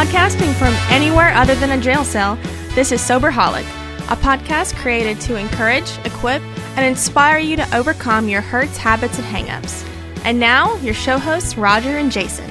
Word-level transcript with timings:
Podcasting 0.00 0.54
from 0.54 0.72
anywhere 0.90 1.30
other 1.34 1.54
than 1.56 1.72
a 1.72 1.78
jail 1.78 2.04
cell, 2.04 2.36
this 2.74 2.90
is 2.90 3.02
Soberholic, 3.02 3.66
a 4.10 4.16
podcast 4.16 4.74
created 4.76 5.20
to 5.20 5.36
encourage, 5.36 5.98
equip, 6.06 6.40
and 6.78 6.86
inspire 6.86 7.36
you 7.36 7.54
to 7.56 7.76
overcome 7.76 8.26
your 8.26 8.40
hurts, 8.40 8.78
habits, 8.78 9.18
and 9.18 9.26
hangups. 9.26 9.86
And 10.24 10.40
now, 10.40 10.74
your 10.76 10.94
show 10.94 11.18
hosts, 11.18 11.58
Roger 11.58 11.98
and 11.98 12.10
Jason. 12.10 12.50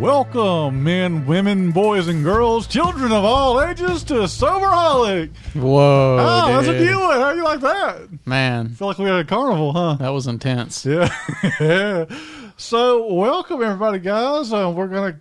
Welcome, 0.00 0.82
men, 0.82 1.26
women, 1.26 1.70
boys, 1.70 2.08
and 2.08 2.24
girls, 2.24 2.66
children 2.66 3.12
of 3.12 3.22
all 3.22 3.62
ages, 3.62 4.02
to 4.04 4.14
Soberholic. 4.14 5.30
Whoa, 5.54 6.16
Oh, 6.18 6.52
that's 6.54 6.66
a 6.66 6.72
dude. 6.76 6.88
new 6.88 6.98
one. 6.98 7.20
How 7.20 7.30
you 7.34 7.44
like 7.44 7.60
that? 7.60 8.08
man. 8.26 8.70
feel 8.70 8.88
like 8.88 8.98
we 8.98 9.04
had 9.04 9.20
a 9.20 9.24
carnival, 9.24 9.72
huh? 9.74 9.94
That 10.00 10.08
was 10.08 10.26
intense. 10.26 10.84
Yeah. 10.84 11.08
yeah. 11.60 12.06
So, 12.60 13.10
welcome 13.14 13.62
everybody, 13.62 14.00
guys. 14.00 14.52
Uh, 14.52 14.70
we're 14.70 14.86
gonna, 14.86 15.18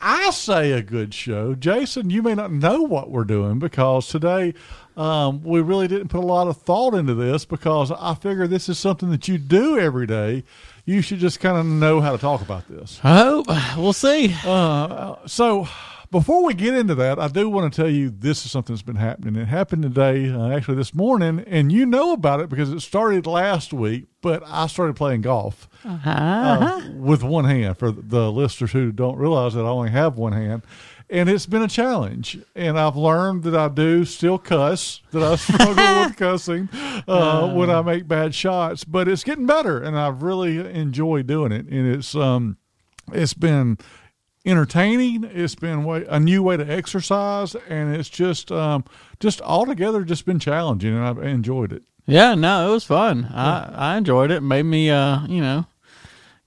I 0.00 0.30
say, 0.30 0.72
a 0.72 0.80
good 0.80 1.12
show. 1.12 1.54
Jason, 1.54 2.08
you 2.08 2.22
may 2.22 2.34
not 2.34 2.52
know 2.52 2.80
what 2.80 3.10
we're 3.10 3.24
doing 3.24 3.58
because 3.58 4.08
today 4.08 4.54
um, 4.96 5.42
we 5.44 5.60
really 5.60 5.88
didn't 5.88 6.08
put 6.08 6.24
a 6.24 6.26
lot 6.26 6.48
of 6.48 6.56
thought 6.56 6.94
into 6.94 7.12
this 7.14 7.44
because 7.44 7.92
I 7.92 8.14
figure 8.14 8.46
this 8.46 8.70
is 8.70 8.78
something 8.78 9.10
that 9.10 9.28
you 9.28 9.36
do 9.36 9.78
every 9.78 10.06
day. 10.06 10.42
You 10.86 11.02
should 11.02 11.18
just 11.18 11.38
kind 11.38 11.58
of 11.58 11.66
know 11.66 12.00
how 12.00 12.12
to 12.12 12.18
talk 12.18 12.40
about 12.40 12.66
this. 12.66 12.98
I 13.04 13.18
hope 13.18 13.46
we'll 13.76 13.92
see. 13.92 14.34
Uh, 14.42 15.16
so 15.26 15.68
before 16.10 16.44
we 16.44 16.54
get 16.54 16.74
into 16.74 16.94
that, 16.96 17.18
I 17.20 17.28
do 17.28 17.48
want 17.48 17.72
to 17.72 17.80
tell 17.82 17.88
you 17.88 18.10
this 18.10 18.44
is 18.44 18.50
something 18.50 18.74
that's 18.74 18.82
been 18.82 18.96
happening. 18.96 19.40
It 19.40 19.46
happened 19.46 19.82
today, 19.82 20.28
uh, 20.30 20.48
actually 20.50 20.76
this 20.76 20.92
morning, 20.92 21.44
and 21.46 21.70
you 21.70 21.86
know 21.86 22.12
about 22.12 22.40
it 22.40 22.48
because 22.48 22.70
it 22.70 22.80
started 22.80 23.26
last 23.26 23.72
week. 23.72 24.06
But 24.20 24.42
I 24.44 24.66
started 24.66 24.96
playing 24.96 25.22
golf 25.22 25.68
uh, 25.84 26.80
with 26.94 27.22
one 27.22 27.44
hand. 27.44 27.78
For 27.78 27.92
the 27.92 28.30
listeners 28.30 28.72
who 28.72 28.92
don't 28.92 29.16
realize 29.16 29.54
that 29.54 29.64
I 29.64 29.68
only 29.68 29.90
have 29.90 30.18
one 30.18 30.32
hand. 30.32 30.62
And 31.08 31.28
it's 31.28 31.46
been 31.46 31.62
a 31.62 31.68
challenge, 31.68 32.38
and 32.54 32.78
I've 32.78 32.94
learned 32.94 33.42
that 33.42 33.56
I 33.56 33.66
do 33.66 34.04
still 34.04 34.38
cuss, 34.38 35.00
that 35.10 35.22
I 35.24 35.34
struggle 35.36 36.04
with 36.04 36.16
cussing 36.16 36.68
uh, 37.08 37.52
when 37.52 37.68
I 37.68 37.82
make 37.82 38.06
bad 38.06 38.32
shots. 38.32 38.84
But 38.84 39.08
it's 39.08 39.24
getting 39.24 39.46
better, 39.46 39.80
and 39.82 39.98
I've 39.98 40.22
really 40.22 40.58
enjoyed 40.58 41.26
doing 41.26 41.50
it. 41.50 41.66
And 41.66 41.86
it's 41.94 42.14
um, 42.14 42.58
it's 43.12 43.34
been 43.34 43.78
entertaining. 44.44 45.24
It's 45.24 45.54
been 45.54 45.84
way, 45.84 46.04
a 46.08 46.20
new 46.20 46.42
way 46.42 46.56
to 46.56 46.64
exercise, 46.64 47.54
and 47.68 47.94
it's 47.94 48.08
just 48.08 48.50
um, 48.52 48.84
just 49.18 49.40
altogether 49.42 50.04
just 50.04 50.24
been 50.24 50.38
challenging, 50.38 50.94
and 50.96 51.04
I've 51.04 51.18
enjoyed 51.18 51.72
it. 51.72 51.82
Yeah, 52.06 52.34
no, 52.34 52.68
it 52.68 52.72
was 52.72 52.84
fun. 52.84 53.26
I 53.32 53.92
I 53.94 53.96
enjoyed 53.96 54.30
it. 54.30 54.36
it. 54.36 54.40
Made 54.42 54.64
me 54.64 54.90
uh, 54.90 55.26
you 55.26 55.40
know, 55.40 55.66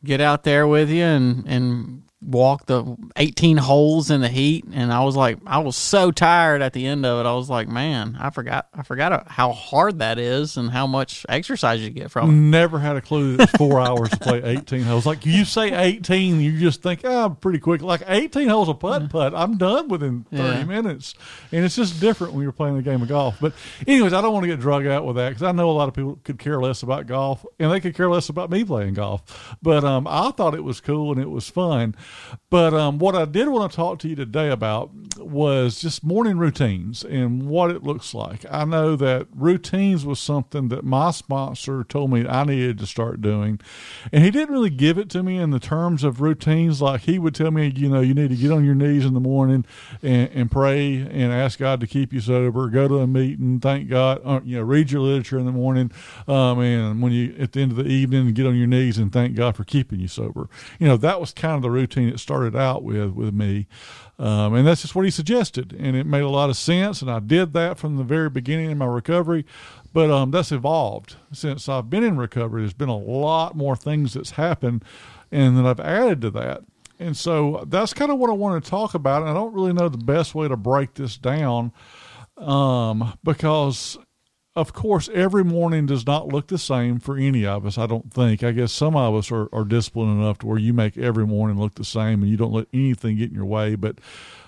get 0.03 0.22
out 0.22 0.44
there 0.44 0.67
with 0.67 0.89
you 0.89 1.03
and 1.03 1.45
and 1.47 2.03
walk 2.25 2.66
the 2.67 2.95
18 3.17 3.57
holes 3.57 4.09
in 4.09 4.21
the 4.21 4.29
heat 4.29 4.66
and 4.71 4.91
I 4.93 5.03
was 5.03 5.16
like 5.16 5.38
I 5.45 5.59
was 5.59 5.75
so 5.75 6.11
tired 6.11 6.61
at 6.61 6.73
the 6.73 6.85
end 6.85 7.05
of 7.05 7.25
it. 7.25 7.29
I 7.29 7.33
was 7.33 7.49
like, 7.49 7.67
man, 7.67 8.17
I 8.19 8.29
forgot 8.29 8.67
I 8.73 8.83
forgot 8.83 9.27
how 9.29 9.52
hard 9.52 9.99
that 9.99 10.17
is 10.19 10.57
and 10.57 10.69
how 10.71 10.88
much 10.88 11.25
exercise 11.29 11.81
you 11.81 11.89
get 11.89 12.11
from 12.11 12.29
it. 12.29 12.33
Never 12.33 12.79
had 12.79 12.95
a 12.95 13.01
clue 13.01 13.38
that 13.38 13.49
it's 13.49 13.57
four 13.57 13.79
hours 13.88 14.09
to 14.09 14.17
play 14.17 14.41
18 14.44 14.81
holes. 14.83 15.05
Like 15.05 15.25
you 15.25 15.45
say 15.45 15.73
18, 15.73 16.39
you 16.39 16.59
just 16.59 16.81
think, 16.81 17.01
ah, 17.03 17.29
pretty 17.29 17.59
quick. 17.59 17.81
Like 17.81 18.03
18 18.07 18.47
holes 18.47 18.69
of 18.69 18.79
putt 18.79 19.09
putt, 19.09 19.33
I'm 19.35 19.57
done 19.57 19.88
within 19.89 20.25
30 20.31 20.44
Yeah. 20.44 20.63
minutes. 20.63 21.13
And 21.51 21.66
it's 21.66 21.75
just 21.75 21.99
different 21.99 22.33
when 22.33 22.44
you're 22.44 22.51
playing 22.51 22.77
a 22.77 22.81
game 22.81 23.01
of 23.01 23.07
golf. 23.07 23.38
But, 23.41 23.53
anyways, 23.88 24.13
I 24.13 24.21
don't 24.21 24.33
want 24.33 24.44
to 24.44 24.47
get 24.47 24.59
drug 24.59 24.88
out 24.88 25.05
with 25.05 25.16
that 25.17 25.29
because 25.29 25.44
I 25.44 25.51
know 25.51 25.69
a 25.69 25.73
lot 25.73 25.88
of 25.88 25.94
people 25.94 26.19
could 26.23 26.39
care 26.39 26.59
less 26.61 26.83
about 26.83 27.07
golf 27.07 27.45
and 27.59 27.71
they 27.71 27.79
could 27.79 27.95
care 27.95 28.09
less 28.09 28.29
about 28.29 28.49
me 28.49 28.63
playing 28.63 28.94
golf. 28.94 29.55
But 29.61 29.83
um, 29.83 30.07
I 30.07 30.31
thought 30.31 30.55
it 30.55 30.63
was 30.63 30.79
cool 30.81 31.11
and 31.11 31.21
it 31.21 31.29
was 31.29 31.49
fun. 31.49 31.95
But 32.50 32.73
um, 32.73 33.00
what 33.00 33.16
I 33.16 33.25
did 33.25 33.47
want 33.47 33.72
to 33.72 33.75
talk 33.75 34.00
to 34.00 34.08
you 34.08 34.16
today 34.16 34.50
about 34.50 34.92
was 35.17 35.81
just 35.81 36.03
morning 36.03 36.38
routines 36.38 37.03
and 37.03 37.47
what 37.47 37.72
it 37.72 37.83
looks 37.83 38.14
like. 38.14 38.45
I 38.50 38.66
know 38.66 38.95
that 38.95 39.28
routines 39.34 40.06
was 40.06 40.19
something 40.19 40.68
that 40.69 40.84
my 40.84 41.12
sponsor 41.12 41.84
told 41.84 42.12
me 42.12 42.28
I 42.28 42.44
needed 42.44 42.78
to 42.79 42.85
start 42.85 43.22
doing. 43.22 43.59
And 44.12 44.24
he 44.24 44.31
didn't 44.31 44.53
really 44.53 44.69
give 44.69 44.97
it 44.97 45.09
to 45.12 45.24
me 45.24 45.38
in 45.38 45.51
the 45.51 45.59
terms 45.59 46.03
of 46.03 46.22
routines. 46.22 46.81
Like 46.81 47.01
he 47.01 47.18
would 47.19 47.35
tell 47.35 47.51
me, 47.51 47.72
you 47.75 47.90
know, 47.90 48.01
you 48.01 48.13
need 48.13 48.30
to 48.30 48.35
get 48.35 48.51
on 48.51 48.66
your 48.66 48.75
knees 48.75 49.06
in 49.06 49.13
the 49.13 49.19
morning 49.19 49.66
and, 50.01 50.30
and 50.31 50.51
pray 50.51 50.97
and 50.97 51.34
ask 51.34 51.59
God 51.59 51.80
to 51.80 51.88
keep 51.88 52.13
you 52.13 52.19
sober, 52.19 52.69
go 52.69 52.88
to 52.88 53.00
a 53.00 53.07
meeting, 53.07 53.59
thank 53.59 53.90
God, 53.90 54.22
uh, 54.24 54.41
you 54.44 54.57
know, 54.57 54.63
read 54.63 54.91
your 54.91 55.01
literature 55.01 55.40
in 55.40 55.45
the 55.45 55.51
morning. 55.51 55.91
Um, 56.28 56.59
and 56.59 57.01
when 57.01 57.12
you, 57.12 57.35
at 57.40 57.53
the 57.53 57.62
end 57.62 57.72
of 57.72 57.78
the 57.78 57.88
evening, 57.88 58.34
get 58.34 58.45
on 58.45 58.56
your 58.56 58.68
knees 58.68 58.97
and 58.97 59.12
thank 59.12 59.35
God 59.35 59.56
for 59.56 59.63
keeping 59.63 60.00
you 60.00 60.07
sober. 60.07 60.50
You 60.80 60.88
know, 60.88 60.97
that 60.97 61.19
was 61.19 61.31
kind 61.31 61.56
of 61.56 61.62
the 61.62 61.72
routine 61.72 62.03
it 62.09 62.19
started 62.19 62.56
out 62.56 62.84
with, 62.84 63.12
with 63.12 63.34
me. 63.34 63.68
Um, 64.19 64.53
and 64.53 64.68
that's 64.68 64.81
just 64.81 64.96
what 64.96 65.06
he 65.06 65.12
suggested. 65.12 65.75
And 65.78 65.96
it 65.96 66.06
made 66.06 66.22
a 66.22 66.30
lot 66.30 66.50
of 66.50 66.58
sense. 66.58 67.02
And 67.02 67.09
I 67.09 67.19
did 67.19 67.53
that 67.53 67.78
from 67.78 67.97
the 67.97 68.03
very 68.03 68.30
beginning 68.30 68.72
in 68.72 68.78
my 68.78 68.86
recovery. 68.86 69.46
But 69.91 70.09
um, 70.09 70.31
that's 70.31 70.52
evolved 70.52 71.16
since 71.31 71.69
I've 71.69 71.90
been 71.90 72.03
in 72.03 72.18
recovery. 72.18 72.62
There's 72.62 72.74
been 72.74 72.90
a 72.90 72.97
lot 72.97 73.56
more 73.56 73.75
things 73.75 74.13
that's 74.13 74.31
happened 74.31 74.84
and 75.31 75.58
that 75.58 75.66
I've 75.66 75.80
added 75.80 76.22
to 76.22 76.31
that. 76.31 76.63
And 77.00 77.18
so 77.18 77.66
that's 77.68 77.94
kind 77.94 78.12
of 78.12 78.18
what 78.18 78.30
I 78.30 78.34
want 78.34 78.63
to 78.63 78.69
talk 78.69 78.94
about. 78.94 79.22
And 79.22 79.30
I 79.30 79.34
don't 79.34 79.53
really 79.53 79.74
know 79.74 79.90
the 79.90 79.97
best 79.97 80.34
way 80.34 80.47
to 80.47 80.56
break 80.56 80.94
this 80.94 81.18
down 81.18 81.72
um, 82.38 83.18
because 83.24 83.97
of 84.56 84.72
course, 84.74 85.09
every 85.14 85.44
morning 85.44 85.88
does 85.88 86.06
not 86.06 86.28
look 86.28 86.47
the 86.47 86.59
same 86.59 87.00
for 87.00 87.18
any 87.18 87.46
of 87.46 87.66
us. 87.66 87.78
I 87.78 87.88
don't 87.88 88.14
think. 88.14 88.44
I 88.44 88.52
guess 88.52 88.72
some 88.72 88.96
of 88.96 89.16
us 89.16 89.31
are, 89.31 89.50
are 89.52 89.64
disciplined 89.64 90.22
enough 90.22 90.40
to 90.40 90.47
where 90.47 90.59
you 90.59 90.74
make 90.74 90.97
every 90.97 91.25
morning 91.25 91.59
look 91.59 91.75
the 91.75 91.84
same 91.84 92.22
and 92.22 92.30
you 92.30 92.38
don't 92.38 92.53
let 92.53 92.68
anything 92.72 93.18
get 93.18 93.30
in 93.30 93.36
your 93.36 93.46
way. 93.46 93.75
But 93.75 93.97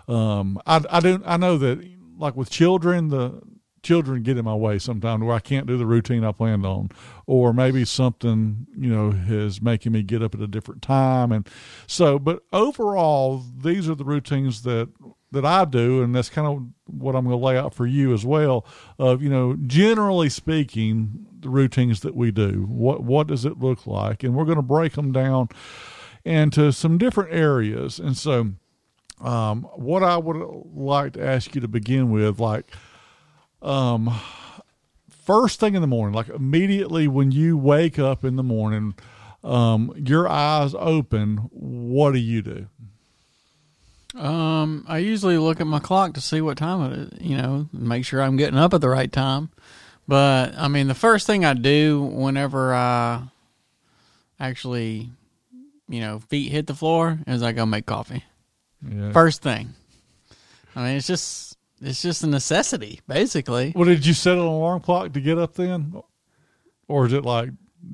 um, 0.07 0.61
I, 0.65 0.83
I 0.89 0.99
do. 0.99 1.21
I 1.25 1.37
know 1.37 1.57
that, 1.57 1.83
like 2.17 2.35
with 2.35 2.51
children, 2.51 3.09
the 3.09 3.41
children 3.81 4.23
get 4.23 4.37
in 4.37 4.45
my 4.45 4.55
way 4.55 4.79
sometimes 4.79 5.23
where 5.23 5.35
I 5.35 5.39
can't 5.39 5.67
do 5.67 5.77
the 5.77 5.85
routine 5.85 6.23
I 6.23 6.31
planned 6.31 6.65
on, 6.65 6.89
or 7.25 7.51
maybe 7.51 7.83
something 7.83 8.67
you 8.77 8.89
know 8.89 9.11
is 9.27 9.59
making 9.59 9.91
me 9.91 10.03
get 10.03 10.21
up 10.21 10.35
at 10.35 10.41
a 10.41 10.47
different 10.47 10.83
time. 10.83 11.31
And 11.31 11.49
so, 11.87 12.19
but 12.19 12.43
overall, 12.53 13.43
these 13.57 13.89
are 13.89 13.95
the 13.95 14.05
routines 14.05 14.61
that 14.63 14.89
that 15.35 15.45
I 15.45 15.65
do, 15.65 16.01
and 16.01 16.15
that's 16.15 16.29
kind 16.29 16.47
of 16.47 16.65
what 16.87 17.15
I'm 17.15 17.25
going 17.25 17.39
to 17.39 17.45
lay 17.45 17.57
out 17.57 17.73
for 17.73 17.85
you 17.85 18.13
as 18.13 18.25
well. 18.25 18.65
Of 18.97 19.21
you 19.21 19.29
know, 19.29 19.55
generally 19.65 20.29
speaking, 20.29 21.27
the 21.39 21.49
routines 21.49 21.99
that 22.01 22.15
we 22.15 22.31
do. 22.31 22.65
What 22.67 23.03
what 23.03 23.27
does 23.27 23.45
it 23.45 23.59
look 23.59 23.85
like? 23.85 24.23
And 24.23 24.35
we're 24.35 24.45
going 24.45 24.57
to 24.57 24.63
break 24.63 24.93
them 24.93 25.11
down 25.11 25.49
into 26.23 26.71
some 26.71 26.97
different 26.97 27.33
areas. 27.33 27.99
And 27.99 28.17
so, 28.17 28.53
um, 29.21 29.63
what 29.75 30.03
I 30.03 30.17
would 30.17 30.37
like 30.73 31.13
to 31.13 31.25
ask 31.25 31.53
you 31.53 31.61
to 31.61 31.67
begin 31.67 32.09
with, 32.09 32.39
like, 32.39 32.71
um, 33.61 34.09
first 35.09 35.59
thing 35.59 35.75
in 35.75 35.81
the 35.81 35.87
morning, 35.87 36.13
like 36.13 36.29
immediately 36.29 37.07
when 37.07 37.31
you 37.31 37.57
wake 37.57 37.97
up 37.99 38.23
in 38.23 38.35
the 38.35 38.43
morning, 38.43 38.95
um, 39.43 39.93
your 39.95 40.27
eyes 40.27 40.73
open. 40.77 41.37
What 41.51 42.13
do 42.13 42.19
you 42.19 42.41
do? 42.41 42.67
Um, 44.15 44.85
I 44.87 44.99
usually 44.99 45.37
look 45.37 45.59
at 45.59 45.67
my 45.67 45.79
clock 45.79 46.13
to 46.13 46.21
see 46.21 46.39
what 46.39 46.57
time 46.57 46.91
it 46.91 47.13
is, 47.13 47.21
you 47.21 47.37
know, 47.37 47.67
make 47.73 48.05
sure 48.05 48.21
I'm 48.21 48.37
getting 48.37 48.57
up 48.57 48.73
at 48.73 48.81
the 48.81 48.89
right 48.89 49.11
time. 49.11 49.49
But 50.07 50.55
I 50.57 50.67
mean, 50.67 50.87
the 50.87 50.95
first 50.95 51.27
thing 51.27 51.43
I 51.43 51.53
do 51.53 52.01
whenever 52.01 52.73
I 52.73 53.23
actually, 54.39 55.09
you 55.89 55.99
know, 55.99 56.19
feet 56.19 56.51
hit 56.51 56.67
the 56.67 56.75
floor 56.75 57.19
is 57.27 57.43
I 57.43 57.51
go 57.51 57.65
make 57.65 57.85
coffee. 57.85 58.23
Yeah. 58.87 59.11
First 59.11 59.41
thing. 59.41 59.73
I 60.75 60.83
mean, 60.83 60.97
it's 60.97 61.07
just 61.07 61.57
it's 61.81 62.01
just 62.01 62.23
a 62.23 62.27
necessity, 62.27 63.01
basically. 63.07 63.73
Well, 63.75 63.85
did 63.85 64.05
you 64.05 64.13
set 64.13 64.33
an 64.37 64.43
alarm 64.43 64.81
clock 64.81 65.13
to 65.13 65.21
get 65.21 65.37
up 65.37 65.55
then, 65.55 65.93
or 66.87 67.05
is 67.05 67.13
it 67.13 67.25
like 67.25 67.49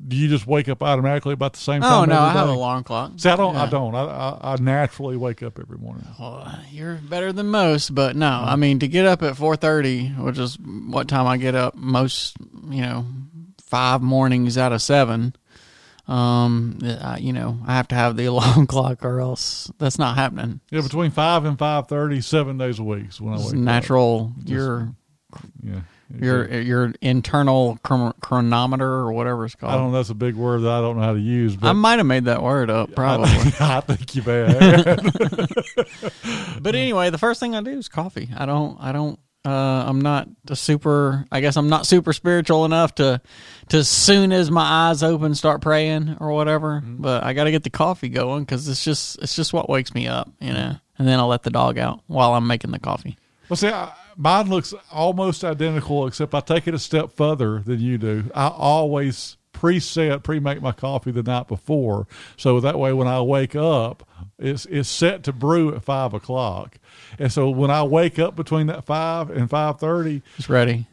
do 0.07 0.15
you 0.17 0.27
just 0.27 0.45
wake 0.47 0.67
up 0.69 0.81
automatically 0.83 1.33
about 1.33 1.53
the 1.53 1.59
same 1.59 1.81
time? 1.81 1.91
Oh 1.91 2.05
no, 2.05 2.19
I 2.19 2.31
have 2.33 2.49
an 2.49 2.55
alarm 2.55 2.83
clock. 2.83 3.13
See, 3.17 3.29
I 3.29 3.35
don't. 3.35 3.55
I 3.55 3.69
don't. 3.69 3.95
I, 3.95 4.03
I 4.03 4.53
I 4.53 4.55
naturally 4.57 5.15
wake 5.17 5.41
up 5.43 5.59
every 5.59 5.77
morning. 5.77 6.05
Well, 6.19 6.51
you're 6.71 6.95
better 6.95 7.31
than 7.31 7.47
most, 7.47 7.93
but 7.95 8.15
no, 8.15 8.29
I 8.29 8.55
mean 8.55 8.79
to 8.79 8.87
get 8.87 9.05
up 9.05 9.21
at 9.23 9.37
four 9.37 9.55
thirty, 9.55 10.07
which 10.09 10.37
is 10.37 10.57
what 10.59 11.07
time 11.07 11.27
I 11.27 11.37
get 11.37 11.55
up 11.55 11.75
most, 11.75 12.35
you 12.69 12.81
know, 12.81 13.05
five 13.63 14.01
mornings 14.01 14.57
out 14.57 14.73
of 14.73 14.81
seven. 14.81 15.35
Um, 16.07 16.79
I, 16.83 17.17
you 17.19 17.31
know, 17.31 17.59
I 17.65 17.75
have 17.75 17.87
to 17.89 17.95
have 17.95 18.17
the 18.17 18.25
alarm 18.27 18.67
clock, 18.67 19.05
or 19.05 19.21
else 19.21 19.71
that's 19.77 19.97
not 19.99 20.17
happening. 20.17 20.59
Yeah, 20.71 20.81
between 20.81 21.11
five 21.11 21.45
and 21.45 21.57
five 21.57 21.87
thirty, 21.87 22.21
seven 22.21 22.57
days 22.57 22.79
a 22.79 22.83
week 22.83 23.09
is 23.09 23.21
when 23.21 23.33
I 23.33 23.37
wake 23.37 23.45
It's 23.45 23.53
up. 23.53 23.59
natural. 23.59 24.33
Your 24.45 24.93
Yeah. 25.63 25.81
Your 26.19 26.61
your 26.61 26.93
internal 27.01 27.77
chron- 27.83 28.13
chronometer 28.21 28.85
or 28.85 29.13
whatever 29.13 29.45
it's 29.45 29.55
called. 29.55 29.73
I 29.73 29.77
don't 29.77 29.91
know. 29.91 29.97
That's 29.97 30.09
a 30.09 30.15
big 30.15 30.35
word 30.35 30.61
that 30.61 30.71
I 30.71 30.81
don't 30.81 30.97
know 30.97 31.03
how 31.03 31.13
to 31.13 31.19
use. 31.19 31.55
But 31.55 31.69
I 31.69 31.73
might 31.73 31.97
have 31.99 32.05
made 32.05 32.25
that 32.25 32.41
word 32.41 32.69
up, 32.69 32.93
probably. 32.95 33.29
I 33.59 33.81
think 33.81 34.15
you 34.15 34.23
may. 34.25 34.53
have. 34.53 35.81
But 36.61 36.75
anyway, 36.75 37.09
the 37.09 37.17
first 37.17 37.39
thing 37.39 37.55
I 37.55 37.61
do 37.61 37.71
is 37.71 37.87
coffee. 37.87 38.29
I 38.35 38.45
don't 38.45 38.77
I 38.79 38.91
don't 38.91 39.19
Uh, 39.43 39.49
I'm 39.87 40.01
not 40.01 40.27
a 40.49 40.55
super. 40.55 41.25
I 41.31 41.41
guess 41.41 41.57
I'm 41.57 41.69
not 41.69 41.87
super 41.87 42.13
spiritual 42.13 42.65
enough 42.65 42.93
to, 42.95 43.19
to 43.69 43.77
as 43.77 43.89
soon 43.89 44.31
as 44.31 44.51
my 44.51 44.89
eyes 44.89 45.01
open, 45.01 45.33
start 45.33 45.61
praying 45.61 46.17
or 46.19 46.31
whatever. 46.31 46.81
Mm-hmm. 46.81 47.01
But 47.01 47.23
I 47.23 47.33
got 47.33 47.45
to 47.45 47.51
get 47.51 47.63
the 47.63 47.71
coffee 47.71 48.09
going 48.09 48.43
because 48.43 48.67
it's 48.67 48.83
just 48.83 49.17
it's 49.23 49.35
just 49.35 49.51
what 49.53 49.67
wakes 49.69 49.95
me 49.95 50.07
up, 50.07 50.29
you 50.39 50.53
know. 50.53 50.75
And 50.99 51.07
then 51.07 51.17
I'll 51.19 51.27
let 51.27 51.41
the 51.41 51.49
dog 51.49 51.79
out 51.79 52.01
while 52.05 52.35
I'm 52.35 52.45
making 52.45 52.69
the 52.69 52.77
coffee. 52.79 53.17
Well, 53.49 53.57
see, 53.57 53.69
I, 53.69 53.91
mine 54.15 54.49
looks 54.49 54.73
almost 54.91 55.43
identical, 55.43 56.07
except 56.07 56.33
I 56.33 56.39
take 56.39 56.67
it 56.67 56.73
a 56.73 56.79
step 56.79 57.11
further 57.11 57.59
than 57.59 57.79
you 57.79 57.97
do. 57.97 58.31
I 58.35 58.47
always 58.47 59.37
preset, 59.53 60.23
pre-make 60.23 60.61
my 60.61 60.71
coffee 60.71 61.11
the 61.11 61.23
night 61.23 61.47
before, 61.47 62.07
so 62.37 62.59
that 62.59 62.79
way 62.79 62.93
when 62.93 63.07
I 63.07 63.21
wake 63.21 63.55
up, 63.55 64.07
it's 64.39 64.65
it's 64.67 64.89
set 64.89 65.23
to 65.23 65.33
brew 65.33 65.75
at 65.75 65.83
five 65.83 66.13
o'clock, 66.13 66.77
and 67.19 67.31
so 67.31 67.49
when 67.49 67.69
I 67.69 67.83
wake 67.83 68.17
up 68.17 68.35
between 68.35 68.67
that 68.67 68.85
five 68.85 69.29
and 69.29 69.49
five 69.49 69.79
thirty, 69.79 70.23
It's 70.37 70.49
ready. 70.49 70.87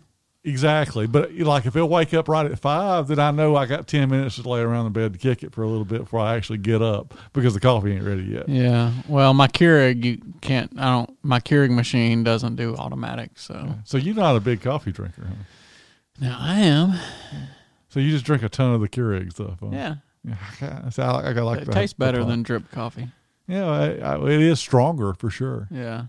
Exactly. 0.49 1.07
But 1.07 1.33
like 1.35 1.67
if 1.67 1.77
it'll 1.77 1.89
wake 1.89 2.15
up 2.15 2.29
right 2.29 2.47
at 2.51 2.59
five, 2.59 3.09
then 3.09 3.19
I 3.19 3.31
know 3.31 3.57
I 3.57 3.67
got 3.67 3.87
ten 3.87 4.09
minutes 4.11 4.37
to 4.37 4.49
lay 4.49 4.61
around 4.61 4.85
the 4.85 4.91
bed 4.91 5.13
to 5.13 5.19
kick 5.19 5.43
it 5.43 5.53
for 5.53 5.63
a 5.63 5.69
little 5.69 5.85
bit 5.85 6.01
before 6.01 6.21
I 6.21 6.37
actually 6.37 6.59
get 6.59 6.83
up 6.83 7.15
because 7.33 7.55
the 7.55 7.61
coffee 7.61 7.93
ain't 7.93 8.05
ready 8.05 8.23
yet. 8.23 8.49
Yeah. 8.49 8.93
Well, 9.09 9.35
my 9.35 9.49
Keurig, 9.49 10.05
you 10.05 10.21
can't. 10.41 10.73
I 10.79 10.91
don't. 10.91 11.17
My 11.23 11.41
Keurig 11.41 11.71
machine 11.71 12.25
doesn't 12.25 12.57
do 12.57 12.75
automatic, 12.77 13.33
so 13.37 13.75
So 13.85 13.99
you're 13.99 14.15
not 14.15 14.37
a 14.37 14.41
big 14.41 14.61
coffee 14.63 14.93
drinker, 14.93 15.27
huh? 15.27 15.35
now 16.21 16.37
I 16.41 16.55
am. 16.61 16.95
So 17.91 18.01
you 18.01 18.11
just 18.11 18.25
drink 18.25 18.43
a 18.43 18.49
ton 18.49 18.75
of 18.75 18.81
the 18.81 18.89
Keurig 18.89 19.33
stuff. 19.33 19.59
Huh? 19.61 19.69
Yeah. 19.73 19.95
Yeah, 20.25 20.37
I, 20.99 21.03
I, 21.03 21.29
I 21.31 21.33
like 21.41 21.63
it 21.63 21.71
tastes 21.73 21.95
better 21.95 22.25
than 22.25 22.43
drip 22.43 22.71
coffee. 22.73 23.09
yeah. 23.47 23.67
I, 23.71 24.17
it 24.29 24.41
is 24.43 24.59
stronger 24.61 25.15
for 25.15 25.31
sure. 25.31 25.69
Yeah. 25.71 26.07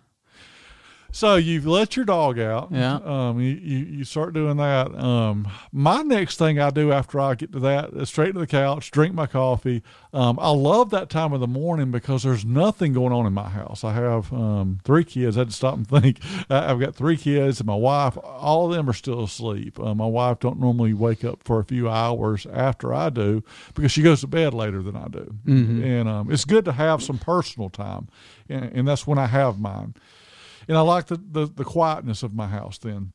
So 1.12 1.38
you've 1.38 1.66
let 1.66 1.96
your 1.96 2.06
dog 2.06 2.40
out. 2.40 2.70
Yeah. 2.72 2.96
Um. 3.04 3.40
You, 3.40 3.52
you 3.52 3.78
you 3.86 4.04
start 4.04 4.34
doing 4.34 4.58
that. 4.58 4.94
Um. 4.96 5.48
My 5.72 6.02
next 6.02 6.38
thing 6.38 6.60
I 6.60 6.70
do 6.70 6.92
after 6.92 7.20
I 7.20 7.36
get 7.36 7.52
to 7.54 7.60
that 7.60 7.92
is 7.94 8.10
straight 8.10 8.34
to 8.34 8.40
the 8.40 8.48
couch, 8.48 8.92
drink 8.92 9.16
my 9.16 9.26
coffee. 9.26 9.82
Um. 10.14 10.38
I 10.40 10.52
love 10.52 10.92
that 10.92 11.10
time 11.10 11.34
of 11.34 11.40
the 11.40 11.48
morning 11.48 11.90
because 11.92 12.24
there's 12.24 12.46
nothing 12.46 12.94
going 12.94 13.12
on 13.12 13.26
in 13.26 13.34
my 13.34 13.50
house. 13.50 13.84
I 13.84 13.94
have 13.94 14.32
um 14.32 14.80
three 14.84 15.04
kids. 15.04 15.36
I 15.36 15.42
had 15.42 15.50
to 15.50 15.56
stop 15.56 15.76
and 15.76 15.88
think. 16.02 16.20
I've 16.50 16.80
got 16.80 16.96
three 16.96 17.18
kids 17.18 17.60
and 17.60 17.68
my 17.68 17.76
wife. 17.76 18.18
All 18.18 18.70
of 18.70 18.76
them 18.76 18.90
are 18.90 18.94
still 18.94 19.24
asleep. 19.24 19.80
Uh, 19.80 19.96
my 19.96 20.06
wife 20.06 20.40
don't 20.40 20.60
normally 20.60 20.94
wake 20.94 21.24
up 21.26 21.44
for 21.44 21.60
a 21.60 21.66
few 21.66 21.90
hours 21.90 22.46
after 22.54 22.94
I 22.94 23.10
do 23.10 23.44
because 23.74 23.92
she 23.92 24.04
goes 24.04 24.22
to 24.22 24.28
bed 24.28 24.54
later 24.54 24.84
than 24.84 24.96
I 24.96 25.08
do. 25.08 25.36
And 25.84 26.08
um, 26.08 26.32
it's 26.32 26.46
good 26.46 26.66
to 26.66 26.72
have 26.74 27.02
some 27.02 27.18
personal 27.18 27.70
time, 27.70 28.10
and, 28.48 28.66
and 28.74 28.88
that's 28.88 29.08
when 29.08 29.18
I 29.18 29.26
have 29.28 29.60
mine 29.60 29.96
and 30.70 30.78
I 30.78 30.82
like 30.82 31.08
the, 31.08 31.18
the 31.18 31.48
the 31.48 31.66
quietness 31.66 32.24
of 32.24 32.34
my 32.34 32.48
house 32.48 32.78
then. 32.78 33.12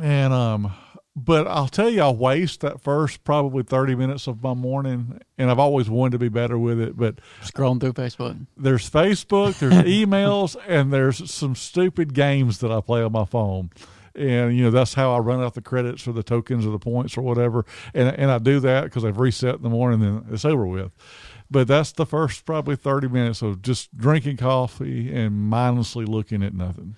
And 0.00 0.32
um, 0.32 0.72
but 1.16 1.46
I'll 1.48 1.68
tell 1.68 1.90
you, 1.90 2.02
I 2.02 2.10
waste 2.10 2.60
that 2.60 2.80
first 2.80 3.24
probably 3.24 3.62
thirty 3.62 3.94
minutes 3.94 4.26
of 4.26 4.42
my 4.42 4.54
morning, 4.54 5.20
and 5.38 5.50
I've 5.50 5.58
always 5.58 5.90
wanted 5.90 6.12
to 6.12 6.18
be 6.18 6.28
better 6.28 6.58
with 6.58 6.78
it. 6.78 6.96
But 6.96 7.18
Scrolling 7.42 7.80
through 7.80 7.94
Facebook. 7.94 8.46
there's 8.56 8.88
Facebook, 8.88 9.58
there's 9.58 9.74
emails, 9.86 10.54
and 10.68 10.92
there's 10.92 11.30
some 11.30 11.54
stupid 11.54 12.14
games 12.14 12.58
that 12.58 12.70
I 12.70 12.80
play 12.80 13.02
on 13.02 13.12
my 13.12 13.24
phone. 13.24 13.70
And 14.14 14.54
you 14.54 14.62
know 14.64 14.70
that's 14.70 14.92
how 14.92 15.14
I 15.14 15.18
run 15.20 15.42
out 15.42 15.54
the 15.54 15.62
credits 15.62 16.06
or 16.06 16.12
the 16.12 16.22
tokens 16.22 16.66
or 16.66 16.70
the 16.70 16.78
points 16.78 17.16
or 17.16 17.22
whatever, 17.22 17.64
and 17.94 18.14
and 18.14 18.30
I 18.30 18.36
do 18.36 18.60
that 18.60 18.84
because 18.84 19.06
I've 19.06 19.18
reset 19.18 19.54
in 19.54 19.62
the 19.62 19.70
morning, 19.70 20.00
then 20.00 20.26
it's 20.30 20.44
over 20.44 20.66
with. 20.66 20.92
But 21.52 21.68
that's 21.68 21.92
the 21.92 22.06
first 22.06 22.44
probably 22.44 22.76
thirty 22.76 23.08
minutes 23.08 23.42
of 23.42 23.62
just 23.62 23.96
drinking 23.96 24.38
coffee 24.38 25.14
and 25.14 25.34
mindlessly 25.34 26.04
looking 26.04 26.42
at 26.42 26.54
nothing. 26.54 26.96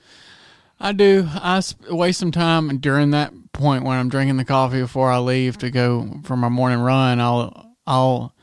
I 0.80 0.92
do. 0.92 1.28
I 1.28 1.62
waste 1.90 2.20
some 2.20 2.32
time 2.32 2.78
during 2.78 3.10
that 3.10 3.32
point 3.52 3.84
when 3.84 3.98
I'm 3.98 4.08
drinking 4.08 4.36
the 4.36 4.44
coffee 4.44 4.80
before 4.80 5.10
I 5.10 5.18
leave 5.18 5.58
to 5.58 5.70
go 5.70 6.20
for 6.24 6.36
my 6.36 6.48
morning 6.48 6.80
run. 6.80 7.20
I'll 7.20 7.76
I'll 7.86 8.34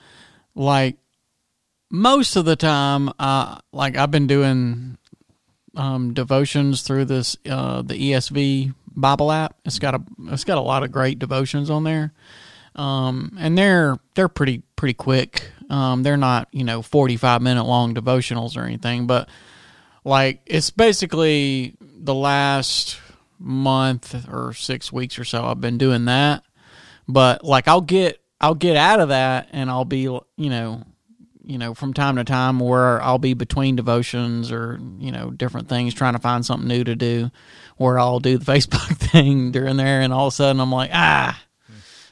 like 0.55 0.97
most 1.89 2.35
of 2.35 2.45
the 2.45 2.55
time. 2.55 3.11
Uh, 3.19 3.59
like 3.71 3.95
I've 3.97 4.11
been 4.11 4.27
doing 4.27 4.97
um, 5.75 6.13
devotions 6.13 6.81
through 6.81 7.05
this 7.05 7.37
uh, 7.49 7.81
the 7.81 7.93
ESV 7.93 8.73
Bible 8.95 9.31
app. 9.31 9.55
It's 9.65 9.79
got 9.79 9.95
a 9.95 10.01
it's 10.27 10.43
got 10.43 10.57
a 10.57 10.61
lot 10.61 10.83
of 10.83 10.91
great 10.91 11.19
devotions 11.19 11.69
on 11.69 11.83
there, 11.83 12.13
um, 12.75 13.37
and 13.39 13.57
they're 13.57 13.97
they're 14.15 14.29
pretty 14.29 14.63
pretty 14.75 14.93
quick. 14.93 15.51
Um, 15.71 16.03
they're 16.03 16.17
not 16.17 16.49
you 16.51 16.63
know 16.63 16.81
forty 16.81 17.17
five 17.17 17.41
minute 17.41 17.63
long 17.63 17.95
devotionals 17.95 18.57
or 18.57 18.61
anything, 18.61 19.07
but 19.07 19.29
like 20.03 20.41
it's 20.45 20.69
basically 20.69 21.75
the 21.79 22.13
last 22.13 22.99
month 23.39 24.27
or 24.29 24.53
six 24.53 24.91
weeks 24.91 25.17
or 25.17 25.23
so 25.23 25.45
I've 25.45 25.61
been 25.61 25.77
doing 25.77 26.05
that. 26.05 26.43
But 27.07 27.43
like 27.43 27.67
I'll 27.67 27.81
get 27.81 28.21
I'll 28.39 28.55
get 28.55 28.75
out 28.75 28.99
of 28.99 29.09
that 29.09 29.49
and 29.51 29.69
I'll 29.69 29.85
be 29.85 29.99
you 30.01 30.21
know 30.37 30.83
you 31.43 31.57
know 31.57 31.73
from 31.73 31.93
time 31.93 32.17
to 32.17 32.23
time 32.23 32.59
where 32.59 33.01
I'll 33.01 33.17
be 33.17 33.33
between 33.33 33.75
devotions 33.75 34.51
or 34.51 34.79
you 34.99 35.11
know 35.11 35.31
different 35.31 35.69
things 35.69 35.93
trying 35.93 36.13
to 36.13 36.19
find 36.19 36.45
something 36.45 36.67
new 36.67 36.83
to 36.83 36.95
do 36.95 37.31
where 37.77 37.97
I'll 37.97 38.19
do 38.19 38.37
the 38.37 38.45
Facebook 38.51 38.97
thing 38.97 39.51
during 39.51 39.77
there 39.77 40.01
and 40.01 40.11
all 40.11 40.27
of 40.27 40.33
a 40.33 40.35
sudden 40.35 40.59
I'm 40.59 40.71
like 40.71 40.91
ah 40.93 41.41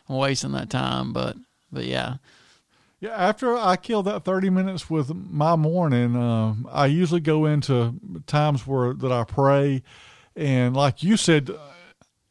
I'm 0.07 0.15
wasting 0.15 0.53
that 0.53 0.69
time 0.69 1.13
but 1.13 1.35
but 1.71 1.85
yeah 1.85 2.15
Yeah, 3.01 3.11
after 3.11 3.55
I 3.57 3.77
kill 3.77 4.03
that 4.03 4.23
thirty 4.25 4.49
minutes 4.49 4.89
with 4.89 5.13
my 5.13 5.55
morning, 5.55 6.15
um, 6.17 6.67
I 6.71 6.87
usually 6.87 7.21
go 7.21 7.45
into 7.45 7.95
times 8.27 8.67
where 8.67 8.93
that 8.93 9.11
I 9.11 9.23
pray, 9.23 9.83
and 10.35 10.75
like 10.75 11.01
you 11.01 11.15
said, 11.15 11.49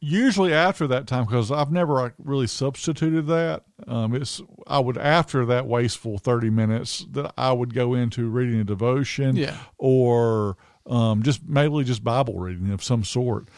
usually 0.00 0.53
after 0.53 0.87
that 0.88 1.06
time 1.06 1.25
because 1.25 1.50
I've 1.50 1.73
never 1.73 2.15
really 2.19 2.47
substituted 2.47 3.26
that. 3.29 3.65
Um, 3.87 4.15
it's 4.15 4.43
I 4.67 4.79
would 4.79 4.99
after 4.99 5.47
that 5.47 5.67
wasteful 5.67 6.19
thirty 6.19 6.50
minutes 6.50 7.06
that 7.12 7.32
I 7.38 7.53
would 7.53 7.73
go 7.73 7.94
into 7.94 8.29
reading 8.29 8.61
a 8.61 8.65
devotion, 8.65 9.37
Yeah. 9.37 9.56
or 9.79 10.59
um, 10.87 11.23
just 11.23 11.49
maybe 11.49 11.82
just 11.85 12.05
Bible 12.05 12.38
reading 12.38 12.70
of 12.73 12.82
some 12.85 13.05
sort. 13.05 13.49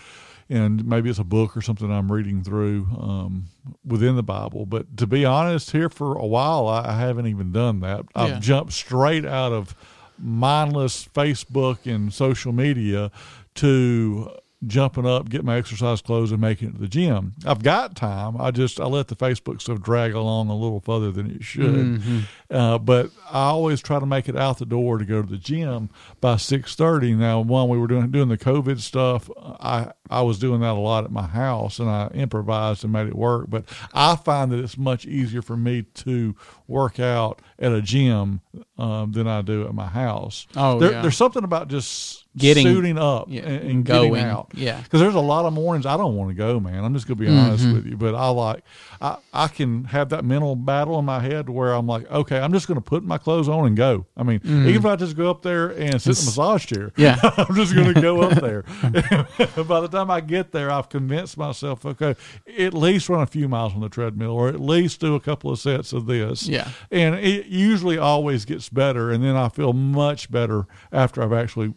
And 0.50 0.84
maybe 0.84 1.08
it's 1.08 1.20
a 1.20 1.24
book 1.24 1.56
or 1.56 1.62
something 1.62 1.90
I'm 1.92 2.10
reading 2.10 2.42
through 2.42 2.88
um, 2.98 3.44
within 3.86 4.16
the 4.16 4.22
Bible. 4.24 4.66
But 4.66 4.96
to 4.96 5.06
be 5.06 5.24
honest, 5.24 5.70
here 5.70 5.88
for 5.88 6.14
a 6.18 6.26
while, 6.26 6.66
I, 6.66 6.88
I 6.88 6.98
haven't 6.98 7.28
even 7.28 7.52
done 7.52 7.78
that. 7.80 8.04
I've 8.16 8.40
jumped 8.40 8.72
straight 8.72 9.24
out 9.24 9.52
of 9.52 9.76
mindless 10.18 11.06
Facebook 11.06 11.86
and 11.90 12.12
social 12.12 12.52
media 12.52 13.12
to 13.54 14.28
jumping 14.66 15.06
up, 15.06 15.30
get 15.30 15.42
my 15.44 15.56
exercise 15.56 16.02
clothes, 16.02 16.32
and 16.32 16.40
making 16.40 16.68
it 16.68 16.72
to 16.72 16.80
the 16.80 16.88
gym. 16.88 17.32
I've 17.46 17.62
got 17.62 17.94
time. 17.96 18.38
I 18.38 18.50
just 18.50 18.78
I 18.80 18.86
let 18.86 19.08
the 19.08 19.16
Facebook 19.16 19.60
stuff 19.62 19.80
drag 19.80 20.12
along 20.14 20.48
a 20.48 20.56
little 20.56 20.80
further 20.80 21.10
than 21.12 21.30
it 21.30 21.42
should. 21.44 22.02
Uh, 22.50 22.78
but 22.78 23.10
I 23.30 23.44
always 23.44 23.80
try 23.80 24.00
to 24.00 24.06
make 24.06 24.28
it 24.28 24.36
out 24.36 24.58
the 24.58 24.66
door 24.66 24.98
to 24.98 25.04
go 25.04 25.22
to 25.22 25.28
the 25.28 25.36
gym 25.36 25.88
by 26.20 26.36
six 26.36 26.74
thirty. 26.74 27.14
Now, 27.14 27.40
when 27.40 27.68
we 27.68 27.78
were 27.78 27.86
doing 27.86 28.10
doing 28.10 28.28
the 28.28 28.38
COVID 28.38 28.80
stuff, 28.80 29.30
I 29.40 29.92
I 30.10 30.22
was 30.22 30.40
doing 30.40 30.60
that 30.62 30.72
a 30.72 30.80
lot 30.80 31.04
at 31.04 31.12
my 31.12 31.26
house, 31.28 31.78
and 31.78 31.88
I 31.88 32.08
improvised 32.12 32.82
and 32.82 32.92
made 32.92 33.06
it 33.06 33.14
work. 33.14 33.46
But 33.48 33.66
I 33.94 34.16
find 34.16 34.50
that 34.50 34.58
it's 34.58 34.76
much 34.76 35.06
easier 35.06 35.42
for 35.42 35.56
me 35.56 35.82
to 35.82 36.34
work 36.66 36.98
out 36.98 37.40
at 37.60 37.70
a 37.72 37.80
gym 37.82 38.40
um, 38.78 39.12
than 39.12 39.28
I 39.28 39.42
do 39.42 39.66
at 39.66 39.74
my 39.74 39.86
house. 39.86 40.48
Oh, 40.56 40.80
There- 40.80 40.90
yeah. 40.92 41.02
there's 41.02 41.16
something 41.16 41.44
about 41.44 41.68
just 41.68 42.24
Getting- 42.36 42.64
suiting 42.64 42.96
up 42.98 43.26
yeah, 43.28 43.42
and, 43.42 43.50
and 43.56 43.70
and 43.70 43.84
getting 43.84 44.10
going. 44.12 44.24
out. 44.24 44.50
Yeah. 44.54 44.80
Because 44.80 45.00
there's 45.00 45.14
a 45.16 45.20
lot 45.20 45.44
of 45.46 45.52
mornings 45.52 45.84
I 45.86 45.96
don't 45.96 46.14
want 46.16 46.30
to 46.30 46.34
go, 46.34 46.58
man. 46.60 46.84
I'm 46.84 46.94
just 46.94 47.06
gonna 47.08 47.16
be 47.16 47.28
honest 47.28 47.64
Mm-hmm. 47.64 47.74
with 47.74 47.86
you. 47.86 47.96
But 47.96 48.14
I 48.14 48.28
like 48.28 48.62
I, 49.00 49.16
I 49.32 49.48
can 49.48 49.84
have 49.84 50.08
that 50.10 50.24
mental 50.24 50.54
battle 50.56 50.98
in 50.98 51.04
my 51.04 51.18
head 51.20 51.48
where 51.48 51.72
I'm 51.72 51.86
like, 51.88 52.08
okay, 52.10 52.39
I'm 52.40 52.52
just 52.52 52.66
gonna 52.68 52.80
put 52.80 53.04
my 53.04 53.18
clothes 53.18 53.48
on 53.48 53.66
and 53.66 53.76
go. 53.76 54.06
I 54.16 54.22
mean, 54.22 54.40
even 54.44 54.76
if 54.76 54.84
I 54.86 54.96
just 54.96 55.16
go 55.16 55.30
up 55.30 55.42
there 55.42 55.68
and 55.68 56.00
sit 56.00 56.18
in 56.18 56.24
the 56.24 56.26
massage 56.26 56.66
chair, 56.66 56.90
Mm. 56.90 56.92
Yeah. 56.96 57.18
I'm 57.48 57.54
just 57.54 57.74
gonna 57.74 58.00
go 58.00 58.22
up 58.22 58.40
there. 58.40 58.62
By 59.64 59.80
the 59.80 59.88
time 59.90 60.10
I 60.10 60.20
get 60.20 60.52
there, 60.52 60.70
I've 60.70 60.88
convinced 60.88 61.36
myself, 61.38 61.84
okay, 61.86 62.14
at 62.58 62.74
least 62.74 63.08
run 63.08 63.22
a 63.22 63.26
few 63.26 63.48
miles 63.48 63.74
on 63.74 63.80
the 63.80 63.88
treadmill 63.88 64.32
or 64.32 64.48
at 64.48 64.60
least 64.60 65.00
do 65.00 65.14
a 65.14 65.20
couple 65.20 65.50
of 65.50 65.58
sets 65.58 65.92
of 65.92 66.06
this. 66.06 66.46
Yeah. 66.48 66.68
And 66.90 67.14
it 67.16 67.46
usually 67.46 67.98
always 67.98 68.44
gets 68.44 68.68
better 68.68 69.10
and 69.10 69.22
then 69.22 69.36
I 69.36 69.48
feel 69.48 69.72
much 69.72 70.30
better 70.30 70.66
after 70.92 71.22
I've 71.22 71.32
actually 71.32 71.74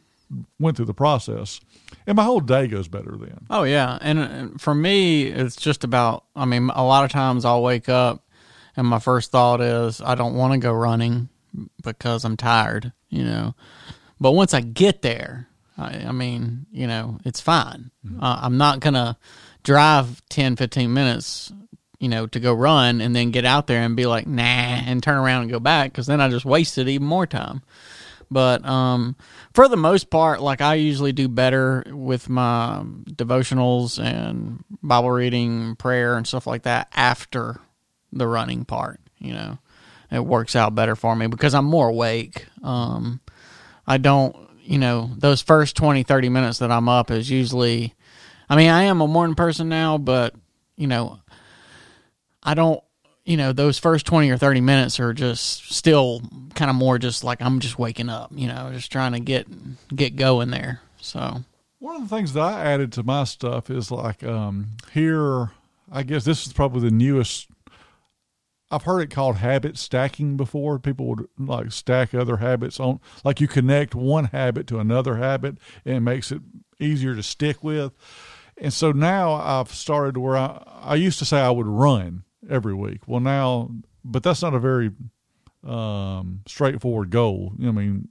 went 0.60 0.77
through 0.77 0.86
the 0.88 0.93
process. 0.93 1.60
And 2.08 2.15
my 2.17 2.24
whole 2.24 2.39
day 2.39 2.67
goes 2.67 2.88
better 2.88 3.15
then. 3.17 3.46
Oh 3.50 3.63
yeah, 3.63 3.98
and 4.01 4.20
uh, 4.20 4.58
for 4.58 4.74
me, 4.74 5.24
it's 5.27 5.55
just 5.55 5.84
about. 5.84 6.25
I 6.36 6.46
mean, 6.46 6.70
a 6.74 6.84
lot 6.84 7.05
of 7.05 7.12
times 7.12 7.46
I'll 7.46 7.62
wake 7.62 7.88
up, 7.88 8.23
and 8.75 8.88
my 8.88 9.00
first 9.00 9.32
thought 9.32 9.62
is 9.62 10.01
I 10.01 10.15
don't 10.15 10.36
want 10.36 10.53
to 10.53 10.60
go 10.60 10.72
running 10.72 11.30
because 11.84 12.25
I'm 12.25 12.38
tired, 12.38 12.92
you 13.10 13.24
know. 13.24 13.56
But 14.20 14.32
once 14.32 14.53
I 14.53 14.62
get 14.62 15.01
there, 15.01 15.48
I, 15.77 16.06
I 16.08 16.12
mean, 16.12 16.65
you 16.72 16.88
know, 16.88 17.20
it's 17.25 17.42
fine. 17.42 17.92
Uh, 18.22 18.39
I'm 18.42 18.58
not 18.58 18.80
gonna 18.80 19.18
drive 19.63 20.22
10, 20.30 20.56
15 20.56 20.94
minutes, 20.94 21.51
you 22.00 22.10
know, 22.10 22.27
to 22.27 22.39
go 22.39 22.53
run 22.53 23.01
and 23.01 23.15
then 23.15 23.32
get 23.32 23.46
out 23.46 23.68
there 23.68 23.82
and 23.82 23.96
be 23.96 24.06
like, 24.06 24.27
nah, 24.27 24.42
and 24.44 25.01
turn 25.01 25.18
around 25.18 25.44
and 25.44 25.51
go 25.51 25.60
back 25.60 25.92
because 25.92 26.08
then 26.08 26.22
I 26.22 26.30
just 26.30 26.46
wasted 26.46 26.89
even 26.89 27.08
more 27.08 27.27
time. 27.27 27.62
But 28.32 28.65
um, 28.65 29.15
for 29.53 29.68
the 29.68 29.77
most 29.77 30.10
part, 30.10 30.42
like 30.42 30.60
I 30.60 30.75
usually 30.75 31.12
do 31.12 31.27
better 31.27 31.84
with 31.88 32.30
my 32.30 32.84
devotionals 33.08 34.03
and 34.03 34.63
Bible 34.82 35.12
reading, 35.12 35.75
prayer, 35.75 36.18
and 36.18 36.25
stuff 36.25 36.48
like 36.48 36.63
that 36.63 36.88
after 36.96 37.60
the 38.17 38.27
running 38.27 38.65
part. 38.65 39.00
You 39.20 39.34
know, 39.34 39.58
it 40.12 40.25
works 40.25 40.55
out 40.55 40.75
better 40.75 40.96
for 40.96 41.15
me 41.15 41.27
because 41.27 41.53
I'm 41.53 41.65
more 41.65 41.89
awake. 41.89 42.46
Um, 42.62 43.20
I 43.88 43.98
don't, 43.98 44.36
you 44.62 44.77
know, 44.77 45.12
those 45.17 45.41
first 45.41 45.75
20, 45.75 46.03
30 46.03 46.29
minutes 46.29 46.60
that 46.60 46.72
I'm 46.72 46.88
up 46.88 47.12
is 47.12 47.29
usually, 47.29 47.93
I 48.50 48.55
mean, 48.55 48.70
I 48.70 48.84
am 48.84 49.01
a 49.01 49.08
morning 49.08 49.36
person 49.36 49.70
now, 49.70 49.98
but, 49.98 50.36
you 50.77 50.88
know, 50.88 51.20
I 52.41 52.53
don't 52.53 52.84
you 53.25 53.38
know 53.38 53.53
those 53.53 53.79
first 53.79 54.05
20 54.05 54.29
or 54.29 54.38
30 54.38 54.62
minutes 54.62 55.00
are 55.00 55.13
just 55.13 55.72
still 55.74 56.22
kind 56.55 56.70
of 56.70 56.75
more 56.75 57.00
just 57.00 57.24
like 57.24 57.41
i'm 57.41 57.60
just 57.60 57.79
waking 57.79 58.10
up 58.10 58.32
you 58.36 58.48
know 58.48 58.70
just 58.74 58.91
trying 58.91 59.13
to 59.13 59.20
get 59.20 59.48
get 59.96 60.15
going 60.15 60.50
there 60.50 60.82
so 61.00 61.43
one 61.79 61.96
of 61.96 62.10
the 62.10 62.15
things 62.15 62.34
that 62.34 62.41
i 62.41 62.65
added 62.65 62.91
to 62.91 63.03
my 63.03 63.24
stuff 63.24 63.70
is 63.70 63.91
like 63.91 64.24
um 64.24 64.67
here 64.91 65.51
i 65.91 66.03
guess 66.03 66.25
this 66.25 66.46
is 66.46 66.53
probably 66.53 66.82
the 66.82 66.96
newest 66.96 67.48
i've 68.74 68.84
heard 68.84 69.01
it 69.01 69.10
called 69.10 69.38
habit 69.38 69.77
stacking 69.77 70.36
before 70.36 70.80
people 70.80 71.08
would 71.08 71.27
like 71.38 71.72
stack 71.72 72.13
other 72.13 72.38
habits 72.38 72.80
on 72.80 73.00
like 73.24 73.39
you 73.39 73.48
connect 73.48 73.96
one 73.96 74.25
habit 74.25 74.68
to 74.68 74.80
another 74.80 75.15
habit 75.15 75.58
and 75.86 75.96
it 75.96 76.01
makes 76.01 76.32
it 76.32 76.42
easier 76.80 77.15
to 77.15 77.24
stick 77.24 77.63
with 77.63 77.94
and 78.58 78.74
so 78.74 78.92
now 78.92 79.34
i've 79.34 79.74
started 79.74 80.18
where 80.18 80.36
i 80.36 80.62
i 80.82 80.96
used 80.96 81.20
to 81.20 81.25
say 81.25 81.39
i 81.39 81.50
would 81.51 81.68
run 81.68 82.24
every 82.50 82.74
week. 82.74 83.01
Well, 83.08 83.20
now, 83.20 83.70
but 84.03 84.24
that's 84.24 84.42
not 84.42 84.53
a 84.53 84.60
very 84.60 84.92
um, 85.65 86.42
straightforward 86.48 87.10
goal. 87.10 87.53
I 87.62 87.72
mean, 87.72 88.08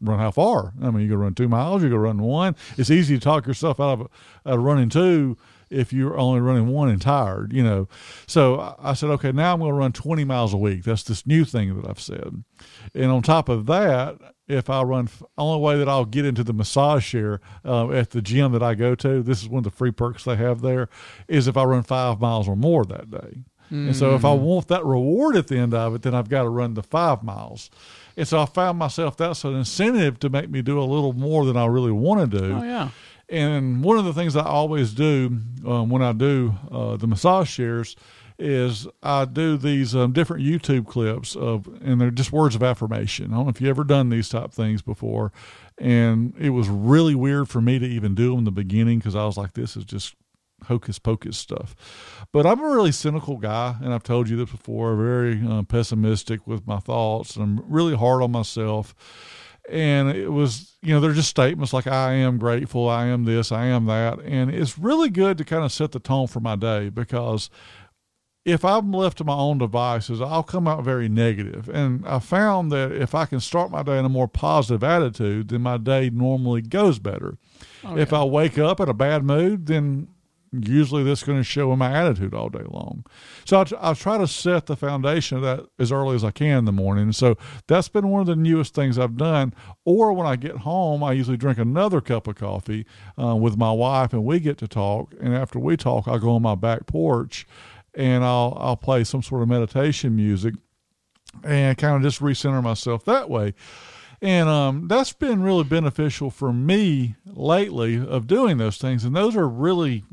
run 0.00 0.18
how 0.18 0.30
far? 0.30 0.72
I 0.82 0.90
mean, 0.90 1.02
you 1.02 1.10
go 1.10 1.16
run 1.16 1.34
two 1.34 1.48
miles, 1.48 1.82
you 1.82 1.90
go 1.90 1.96
run 1.96 2.18
one. 2.18 2.56
It's 2.76 2.90
easy 2.90 3.16
to 3.18 3.20
talk 3.20 3.46
yourself 3.46 3.80
out 3.80 4.00
of, 4.00 4.00
out 4.46 4.58
of 4.58 4.62
running 4.62 4.88
two 4.88 5.36
if 5.70 5.92
you're 5.92 6.18
only 6.18 6.40
running 6.40 6.66
one 6.68 6.88
and 6.88 7.00
tired, 7.00 7.52
you 7.52 7.62
know. 7.62 7.88
So 8.26 8.76
I 8.78 8.94
said, 8.94 9.10
okay, 9.10 9.32
now 9.32 9.54
I'm 9.54 9.60
going 9.60 9.70
to 9.70 9.76
run 9.76 9.92
20 9.92 10.24
miles 10.24 10.52
a 10.52 10.56
week. 10.56 10.84
That's 10.84 11.04
this 11.04 11.26
new 11.26 11.44
thing 11.44 11.80
that 11.80 11.88
I've 11.88 12.00
said. 12.00 12.42
And 12.94 13.10
on 13.10 13.22
top 13.22 13.48
of 13.48 13.66
that, 13.66 14.18
if 14.48 14.68
I 14.68 14.82
run, 14.82 15.08
only 15.38 15.60
way 15.60 15.78
that 15.78 15.88
I'll 15.88 16.04
get 16.04 16.26
into 16.26 16.42
the 16.42 16.52
massage 16.52 17.08
chair 17.08 17.40
uh, 17.64 17.90
at 17.92 18.10
the 18.10 18.20
gym 18.20 18.52
that 18.52 18.62
I 18.62 18.74
go 18.74 18.94
to, 18.96 19.22
this 19.22 19.42
is 19.42 19.48
one 19.48 19.58
of 19.58 19.64
the 19.64 19.70
free 19.70 19.92
perks 19.92 20.24
they 20.24 20.36
have 20.36 20.60
there, 20.60 20.88
is 21.28 21.46
if 21.46 21.56
I 21.56 21.62
run 21.64 21.84
five 21.84 22.20
miles 22.20 22.48
or 22.48 22.56
more 22.56 22.84
that 22.84 23.10
day. 23.10 23.44
Mm. 23.70 23.86
And 23.86 23.96
so 23.96 24.16
if 24.16 24.24
I 24.24 24.34
mm. 24.34 24.40
want 24.40 24.68
that 24.68 24.84
reward 24.84 25.36
at 25.36 25.46
the 25.46 25.56
end 25.56 25.72
of 25.72 25.94
it, 25.94 26.02
then 26.02 26.14
I've 26.14 26.28
got 26.28 26.42
to 26.42 26.48
run 26.48 26.74
the 26.74 26.82
five 26.82 27.22
miles. 27.22 27.70
And 28.16 28.26
so 28.26 28.40
I 28.40 28.46
found 28.46 28.78
myself 28.78 29.16
that's 29.16 29.44
an 29.44 29.54
incentive 29.54 30.18
to 30.20 30.28
make 30.28 30.50
me 30.50 30.62
do 30.62 30.80
a 30.80 30.84
little 30.84 31.12
more 31.12 31.44
than 31.44 31.56
I 31.56 31.66
really 31.66 31.92
want 31.92 32.30
to 32.30 32.38
do. 32.38 32.54
Oh, 32.54 32.62
yeah. 32.62 32.90
And 33.30 33.84
one 33.84 33.96
of 33.96 34.04
the 34.04 34.12
things 34.12 34.34
I 34.34 34.44
always 34.44 34.92
do 34.92 35.38
um, 35.64 35.88
when 35.88 36.02
I 36.02 36.12
do 36.12 36.54
uh, 36.70 36.96
the 36.96 37.06
massage 37.06 37.48
shares 37.48 37.94
is 38.40 38.88
I 39.02 39.26
do 39.26 39.56
these 39.56 39.94
um, 39.94 40.12
different 40.12 40.44
YouTube 40.44 40.86
clips 40.86 41.36
of, 41.36 41.68
and 41.82 42.00
they're 42.00 42.10
just 42.10 42.32
words 42.32 42.54
of 42.54 42.62
affirmation. 42.62 43.26
I 43.26 43.36
don't 43.36 43.44
know 43.44 43.50
if 43.50 43.60
you 43.60 43.68
ever 43.68 43.84
done 43.84 44.08
these 44.08 44.30
type 44.30 44.50
things 44.50 44.82
before, 44.82 45.30
and 45.78 46.34
it 46.38 46.50
was 46.50 46.68
really 46.68 47.14
weird 47.14 47.48
for 47.48 47.60
me 47.60 47.78
to 47.78 47.86
even 47.86 48.14
do 48.14 48.30
them 48.30 48.40
in 48.40 48.44
the 48.44 48.50
beginning 48.50 48.98
because 48.98 49.14
I 49.14 49.26
was 49.26 49.36
like, 49.36 49.52
this 49.52 49.76
is 49.76 49.84
just 49.84 50.16
hocus 50.64 50.98
pocus 50.98 51.36
stuff. 51.36 51.76
But 52.32 52.46
I'm 52.46 52.60
a 52.60 52.68
really 52.68 52.92
cynical 52.92 53.36
guy, 53.36 53.76
and 53.82 53.92
I've 53.92 54.02
told 54.02 54.28
you 54.28 54.36
this 54.36 54.50
before, 54.50 54.96
very 54.96 55.40
uh, 55.46 55.62
pessimistic 55.62 56.46
with 56.46 56.66
my 56.66 56.78
thoughts, 56.78 57.36
and 57.36 57.44
I'm 57.44 57.70
really 57.70 57.96
hard 57.96 58.22
on 58.22 58.32
myself. 58.32 58.94
And 59.70 60.10
it 60.10 60.30
was, 60.30 60.76
you 60.82 60.92
know, 60.92 61.00
they're 61.00 61.12
just 61.12 61.30
statements 61.30 61.72
like, 61.72 61.86
I 61.86 62.12
am 62.14 62.38
grateful, 62.38 62.88
I 62.88 63.06
am 63.06 63.24
this, 63.24 63.52
I 63.52 63.66
am 63.66 63.86
that. 63.86 64.18
And 64.20 64.50
it's 64.50 64.78
really 64.78 65.10
good 65.10 65.38
to 65.38 65.44
kind 65.44 65.64
of 65.64 65.72
set 65.72 65.92
the 65.92 66.00
tone 66.00 66.26
for 66.26 66.40
my 66.40 66.56
day 66.56 66.88
because 66.88 67.50
if 68.44 68.64
I'm 68.64 68.92
left 68.92 69.18
to 69.18 69.24
my 69.24 69.34
own 69.34 69.58
devices, 69.58 70.20
I'll 70.20 70.42
come 70.42 70.66
out 70.66 70.82
very 70.82 71.08
negative. 71.08 71.68
And 71.68 72.06
I 72.06 72.18
found 72.18 72.72
that 72.72 72.92
if 72.92 73.14
I 73.14 73.26
can 73.26 73.40
start 73.40 73.70
my 73.70 73.82
day 73.82 73.98
in 73.98 74.04
a 74.04 74.08
more 74.08 74.28
positive 74.28 74.82
attitude, 74.82 75.48
then 75.48 75.60
my 75.60 75.76
day 75.76 76.10
normally 76.10 76.62
goes 76.62 76.98
better. 76.98 77.36
Oh, 77.84 77.96
if 77.96 78.12
I 78.12 78.24
wake 78.24 78.58
up 78.58 78.80
in 78.80 78.88
a 78.88 78.94
bad 78.94 79.24
mood, 79.24 79.66
then 79.66 80.08
usually 80.52 81.04
that's 81.04 81.22
going 81.22 81.38
to 81.38 81.44
show 81.44 81.72
in 81.72 81.78
my 81.78 81.92
attitude 81.92 82.34
all 82.34 82.48
day 82.48 82.64
long. 82.66 83.04
So 83.44 83.60
I, 83.60 83.90
I 83.90 83.94
try 83.94 84.18
to 84.18 84.26
set 84.26 84.66
the 84.66 84.76
foundation 84.76 85.38
of 85.38 85.42
that 85.44 85.66
as 85.78 85.92
early 85.92 86.16
as 86.16 86.24
I 86.24 86.30
can 86.30 86.58
in 86.58 86.64
the 86.64 86.72
morning. 86.72 87.12
So 87.12 87.36
that's 87.66 87.88
been 87.88 88.08
one 88.08 88.20
of 88.20 88.26
the 88.26 88.36
newest 88.36 88.74
things 88.74 88.98
I've 88.98 89.16
done. 89.16 89.54
Or 89.84 90.12
when 90.12 90.26
I 90.26 90.36
get 90.36 90.58
home, 90.58 91.04
I 91.04 91.12
usually 91.12 91.36
drink 91.36 91.58
another 91.58 92.00
cup 92.00 92.26
of 92.26 92.34
coffee 92.36 92.86
uh, 93.20 93.36
with 93.36 93.56
my 93.56 93.72
wife, 93.72 94.12
and 94.12 94.24
we 94.24 94.40
get 94.40 94.58
to 94.58 94.68
talk. 94.68 95.14
And 95.20 95.34
after 95.34 95.58
we 95.58 95.76
talk, 95.76 96.08
I 96.08 96.18
go 96.18 96.30
on 96.32 96.42
my 96.42 96.54
back 96.56 96.86
porch, 96.86 97.46
and 97.94 98.24
I'll 98.24 98.56
I'll 98.60 98.76
play 98.76 99.04
some 99.04 99.22
sort 99.22 99.42
of 99.42 99.48
meditation 99.48 100.16
music, 100.16 100.54
and 101.44 101.78
kind 101.78 101.96
of 101.96 102.02
just 102.02 102.20
recenter 102.20 102.62
myself 102.62 103.04
that 103.04 103.30
way 103.30 103.54
and 104.22 104.48
um, 104.48 104.88
that's 104.88 105.12
been 105.12 105.42
really 105.42 105.64
beneficial 105.64 106.30
for 106.30 106.52
me 106.52 107.16
lately 107.24 107.96
of 107.96 108.26
doing 108.26 108.58
those 108.58 108.76
things 108.76 109.04
and 109.04 109.16
those 109.16 109.34
are 109.34 109.48
really 109.48 110.04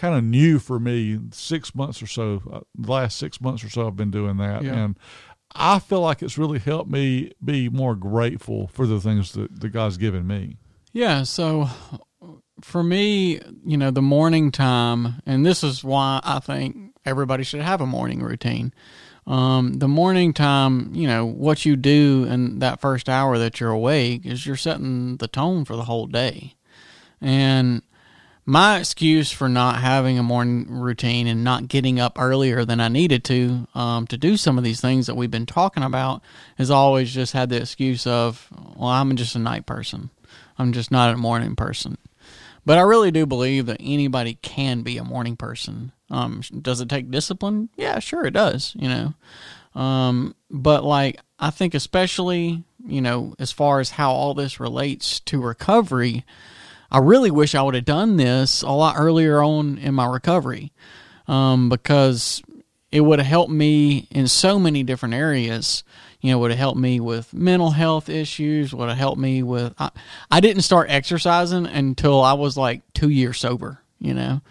kind 0.00 0.14
of 0.14 0.24
new 0.24 0.58
for 0.58 0.80
me. 0.80 1.18
Six 1.32 1.74
months 1.74 2.02
or 2.02 2.06
so, 2.06 2.42
uh, 2.50 2.60
the 2.76 2.90
last 2.90 3.18
six 3.18 3.40
months 3.40 3.62
or 3.62 3.68
so, 3.68 3.86
I've 3.86 3.96
been 3.96 4.10
doing 4.10 4.38
that, 4.38 4.62
yeah. 4.62 4.74
and 4.74 4.98
I 5.54 5.78
feel 5.78 6.00
like 6.00 6.22
it's 6.22 6.38
really 6.38 6.58
helped 6.58 6.90
me 6.90 7.32
be 7.44 7.68
more 7.68 7.94
grateful 7.94 8.68
for 8.68 8.86
the 8.86 9.00
things 9.00 9.32
that, 9.32 9.60
that 9.60 9.68
God's 9.70 9.96
given 9.96 10.26
me. 10.26 10.56
Yeah. 10.92 11.24
So 11.24 11.68
for 12.62 12.82
me, 12.82 13.40
you 13.64 13.76
know, 13.76 13.90
the 13.90 14.02
morning 14.02 14.50
time, 14.50 15.20
and 15.26 15.44
this 15.44 15.62
is 15.64 15.82
why 15.84 16.20
I 16.22 16.38
think 16.38 16.94
everybody 17.04 17.44
should 17.44 17.62
have 17.62 17.80
a 17.80 17.86
morning 17.86 18.22
routine. 18.22 18.72
Um, 19.26 19.74
the 19.74 19.88
morning 19.88 20.32
time, 20.32 20.94
you 20.94 21.06
know, 21.06 21.26
what 21.26 21.64
you 21.64 21.76
do 21.76 22.26
in 22.28 22.60
that 22.60 22.80
first 22.80 23.08
hour 23.08 23.38
that 23.38 23.60
you're 23.60 23.70
awake 23.70 24.26
is 24.26 24.46
you're 24.46 24.56
setting 24.56 25.16
the 25.18 25.28
tone 25.28 25.64
for 25.64 25.76
the 25.76 25.84
whole 25.84 26.06
day. 26.06 26.54
And 27.20 27.82
my 28.50 28.78
excuse 28.78 29.30
for 29.30 29.48
not 29.48 29.76
having 29.76 30.18
a 30.18 30.24
morning 30.24 30.66
routine 30.68 31.28
and 31.28 31.44
not 31.44 31.68
getting 31.68 32.00
up 32.00 32.20
earlier 32.20 32.64
than 32.64 32.80
I 32.80 32.88
needed 32.88 33.22
to 33.26 33.68
um, 33.76 34.08
to 34.08 34.18
do 34.18 34.36
some 34.36 34.58
of 34.58 34.64
these 34.64 34.80
things 34.80 35.06
that 35.06 35.14
we've 35.14 35.30
been 35.30 35.46
talking 35.46 35.84
about 35.84 36.20
has 36.58 36.68
always 36.68 37.14
just 37.14 37.32
had 37.32 37.48
the 37.48 37.58
excuse 37.58 38.08
of, 38.08 38.48
well, 38.74 38.88
I'm 38.88 39.14
just 39.14 39.36
a 39.36 39.38
night 39.38 39.66
person. 39.66 40.10
I'm 40.58 40.72
just 40.72 40.90
not 40.90 41.14
a 41.14 41.16
morning 41.16 41.54
person. 41.54 41.96
But 42.66 42.76
I 42.76 42.80
really 42.80 43.12
do 43.12 43.24
believe 43.24 43.66
that 43.66 43.76
anybody 43.78 44.34
can 44.42 44.82
be 44.82 44.98
a 44.98 45.04
morning 45.04 45.36
person. 45.36 45.92
Um, 46.10 46.42
does 46.60 46.80
it 46.80 46.88
take 46.88 47.08
discipline? 47.08 47.68
Yeah, 47.76 48.00
sure 48.00 48.26
it 48.26 48.32
does. 48.32 48.74
You 48.76 48.88
know, 48.88 49.80
um, 49.80 50.34
but 50.50 50.82
like 50.82 51.20
I 51.38 51.50
think 51.50 51.74
especially 51.74 52.64
you 52.84 53.00
know 53.00 53.36
as 53.38 53.52
far 53.52 53.78
as 53.78 53.90
how 53.90 54.10
all 54.10 54.34
this 54.34 54.58
relates 54.58 55.20
to 55.20 55.40
recovery 55.40 56.24
I 56.90 56.98
really 56.98 57.30
wish 57.30 57.54
I 57.54 57.62
would 57.62 57.74
have 57.74 57.84
done 57.84 58.16
this 58.16 58.62
a 58.62 58.70
lot 58.70 58.96
earlier 58.98 59.42
on 59.42 59.78
in 59.78 59.94
my 59.94 60.06
recovery 60.06 60.72
um, 61.28 61.68
because 61.68 62.42
it 62.90 63.00
would 63.00 63.20
have 63.20 63.28
helped 63.28 63.52
me 63.52 64.08
in 64.10 64.26
so 64.26 64.58
many 64.58 64.82
different 64.82 65.14
areas. 65.14 65.84
You 66.20 66.32
know, 66.32 66.38
would 66.40 66.50
have 66.50 66.58
helped 66.58 66.78
me 66.78 67.00
with 67.00 67.32
mental 67.32 67.70
health 67.70 68.08
issues, 68.08 68.74
would 68.74 68.88
have 68.88 68.98
helped 68.98 69.20
me 69.20 69.42
with. 69.42 69.72
I, 69.78 69.90
I 70.30 70.40
didn't 70.40 70.62
start 70.62 70.90
exercising 70.90 71.66
until 71.66 72.20
I 72.20 72.34
was 72.34 72.56
like 72.56 72.82
two 72.92 73.08
years 73.08 73.38
sober, 73.38 73.80
you 74.00 74.12
know. 74.12 74.42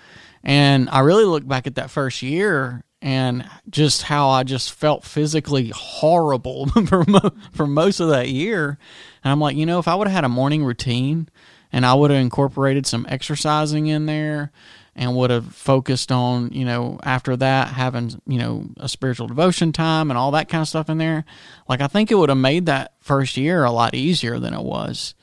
And 0.44 0.90
I 0.90 1.00
really 1.00 1.26
look 1.26 1.48
back 1.48 1.68
at 1.68 1.76
that 1.76 1.92
first 1.92 2.22
year 2.22 2.84
and 3.02 3.48
just 3.70 4.04
how 4.04 4.30
I 4.30 4.44
just 4.44 4.72
felt 4.72 5.04
physically 5.04 5.72
horrible 5.76 6.68
for, 6.88 7.04
mo- 7.06 7.34
for 7.52 7.68
most 7.68 8.00
of 8.00 8.10
that 8.10 8.30
year. 8.30 8.78
And 9.24 9.32
I'm 9.32 9.40
like, 9.40 9.58
you 9.58 9.66
know, 9.66 9.80
if 9.80 9.88
I 9.88 9.96
would 9.96 10.08
have 10.08 10.16
had 10.16 10.24
a 10.24 10.30
morning 10.30 10.64
routine 10.64 11.30
and 11.72 11.86
I 11.86 11.94
would 11.94 12.12
have 12.12 12.20
incorporated 12.20 12.86
some 12.86 13.06
exercising 13.10 13.88
in 13.88 14.06
there 14.06 14.52
and 14.96 15.16
would 15.16 15.30
have 15.30 15.54
focused 15.56 16.12
on, 16.12 16.52
you 16.52 16.66
know, 16.66 17.00
after 17.04 17.38
that 17.38 17.70
having, 17.70 18.22
you 18.28 18.38
know, 18.38 18.68
a 18.78 18.90
spiritual 18.90 19.28
devotion 19.28 19.72
time 19.72 20.12
and 20.12 20.18
all 20.18 20.32
that 20.32 20.50
kind 20.50 20.62
of 20.62 20.68
stuff 20.68 20.90
in 20.90 20.98
there. 20.98 21.26
Like 21.70 21.80
I 21.80 21.88
think 21.88 22.12
it 22.12 22.16
would 22.16 22.30
have 22.30 22.38
made 22.38 22.66
that 22.66 22.94
first 23.00 23.38
year 23.38 23.64
a 23.64 23.72
lot 23.72 23.96
easier 23.96 24.40
than 24.40 24.54
it 24.54 24.64
was. 24.64 25.14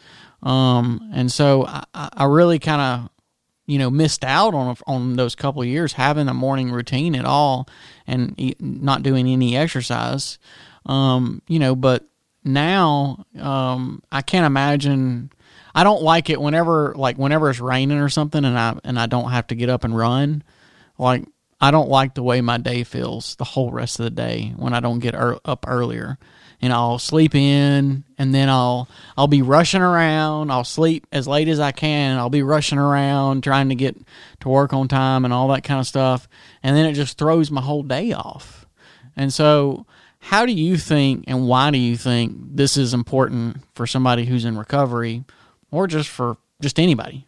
Um, 0.43 1.11
and 1.13 1.31
so 1.31 1.67
I, 1.67 1.85
I 1.93 2.25
really 2.25 2.59
kind 2.59 2.81
of, 2.81 3.11
you 3.67 3.79
know, 3.79 3.91
missed 3.91 4.25
out 4.25 4.55
on 4.55 4.77
on 4.87 5.17
those 5.17 5.35
couple 5.35 5.65
years 5.65 5.95
having 5.95 6.29
a 6.29 6.35
morning 6.35 6.71
routine 6.71 7.17
at 7.17 7.25
all 7.25 7.69
and 8.07 8.35
not 8.61 9.03
doing 9.03 9.27
any 9.27 9.57
exercise. 9.57 10.39
Um, 10.87 11.43
you 11.49 11.59
know, 11.59 11.75
but 11.75 12.07
now 12.45 13.27
um, 13.39 14.03
I 14.13 14.23
can't 14.23 14.47
imagine 14.47 15.33
I 15.77 15.85
don't 15.85 16.03
like 16.03 16.31
it 16.31 16.41
whenever 16.41 16.95
like 16.97 17.19
whenever 17.19 17.51
it's 17.51 17.61
raining 17.61 17.99
or 17.99 18.09
something 18.09 18.47
and 18.47 18.59
I 18.59 18.79
and 18.83 18.99
I 18.99 19.05
don't 19.05 19.31
have 19.31 19.49
to 19.49 19.55
get 19.55 19.69
up 19.69 19.85
and 19.85 19.95
run. 19.95 20.43
Like 20.97 21.27
I 21.61 21.71
don't 21.71 21.91
like 21.91 22.15
the 22.15 22.23
way 22.23 22.41
my 22.41 22.57
day 22.57 22.83
feels 22.83 23.37
the 23.37 23.45
whole 23.45 23.71
rest 23.71 24.01
of 24.01 24.05
the 24.05 24.11
day 24.11 24.55
when 24.57 24.73
I 24.73 24.81
don't 24.81 25.01
get 25.01 25.15
er- 25.15 25.39
up 25.45 25.67
earlier. 25.69 26.17
and 26.63 26.73
I'll 26.73 26.99
sleep 26.99 27.35
in 27.35 28.05
and 28.17 28.35
then 28.35 28.49
I'll 28.49 28.89
I'll 29.19 29.27
be 29.29 29.43
rushing 29.43 29.83
around. 29.83 30.51
I'll 30.51 30.65
sleep 30.65 31.07
as 31.13 31.29
late 31.29 31.47
as 31.47 31.61
I 31.61 31.73
can 31.73 32.17
I'll 32.17 32.31
be 32.31 32.43
rushing 32.43 32.79
around 32.79 33.45
trying 33.45 33.69
to 33.69 33.75
get 33.75 33.99
to 34.41 34.49
work 34.49 34.73
on 34.73 34.89
time 34.89 35.27
and 35.27 35.35
all 35.35 35.49
that 35.49 35.63
kind 35.63 35.79
of 35.79 35.87
stuff. 35.87 36.27
And 36.63 36.75
then 36.75 36.87
it 36.87 36.95
just 36.95 37.19
throws 37.19 37.51
my 37.51 37.61
whole 37.61 37.83
day 37.83 38.13
off. 38.13 38.65
And 39.15 39.31
so 39.31 39.85
how 40.21 40.47
do 40.47 40.53
you 40.53 40.79
think 40.79 41.25
and 41.27 41.47
why 41.47 41.71
do 41.71 41.77
you 41.77 41.99
think 41.99 42.35
this 42.57 42.79
is 42.79 42.95
important 42.95 43.59
for 43.75 43.87
somebody 43.87 44.25
who's 44.25 44.47
in 44.47 44.57
recovery 44.57 45.25
or 45.71 45.87
just 45.87 46.09
for 46.09 46.37
just 46.61 46.79
anybody? 46.79 47.27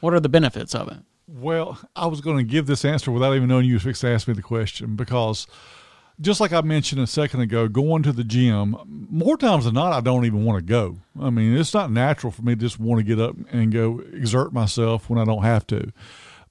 What 0.00 0.14
are 0.14 0.20
the 0.20 0.28
benefits 0.28 0.74
of 0.74 0.88
it? 0.88 0.98
Well, 1.28 1.78
I 1.94 2.06
was 2.06 2.20
going 2.20 2.38
to 2.38 2.44
give 2.44 2.66
this 2.66 2.84
answer 2.84 3.10
without 3.10 3.34
even 3.34 3.48
knowing 3.48 3.66
you 3.66 3.78
were 3.82 3.92
to 3.92 4.08
ask 4.08 4.28
me 4.28 4.34
the 4.34 4.42
question 4.42 4.96
because 4.96 5.46
just 6.20 6.40
like 6.40 6.52
I 6.52 6.60
mentioned 6.60 7.00
a 7.00 7.06
second 7.06 7.40
ago, 7.40 7.68
going 7.68 8.02
to 8.02 8.12
the 8.12 8.24
gym, 8.24 8.76
more 8.86 9.36
times 9.36 9.64
than 9.64 9.74
not, 9.74 9.92
I 9.92 10.00
don't 10.00 10.24
even 10.24 10.44
want 10.44 10.58
to 10.58 10.64
go. 10.64 10.98
I 11.20 11.30
mean, 11.30 11.56
it's 11.56 11.74
not 11.74 11.90
natural 11.90 12.30
for 12.30 12.42
me 12.42 12.54
to 12.54 12.60
just 12.60 12.78
want 12.78 13.00
to 13.00 13.04
get 13.04 13.20
up 13.20 13.36
and 13.50 13.72
go 13.72 14.00
exert 14.12 14.52
myself 14.52 15.08
when 15.08 15.18
I 15.18 15.24
don't 15.24 15.42
have 15.42 15.66
to. 15.68 15.92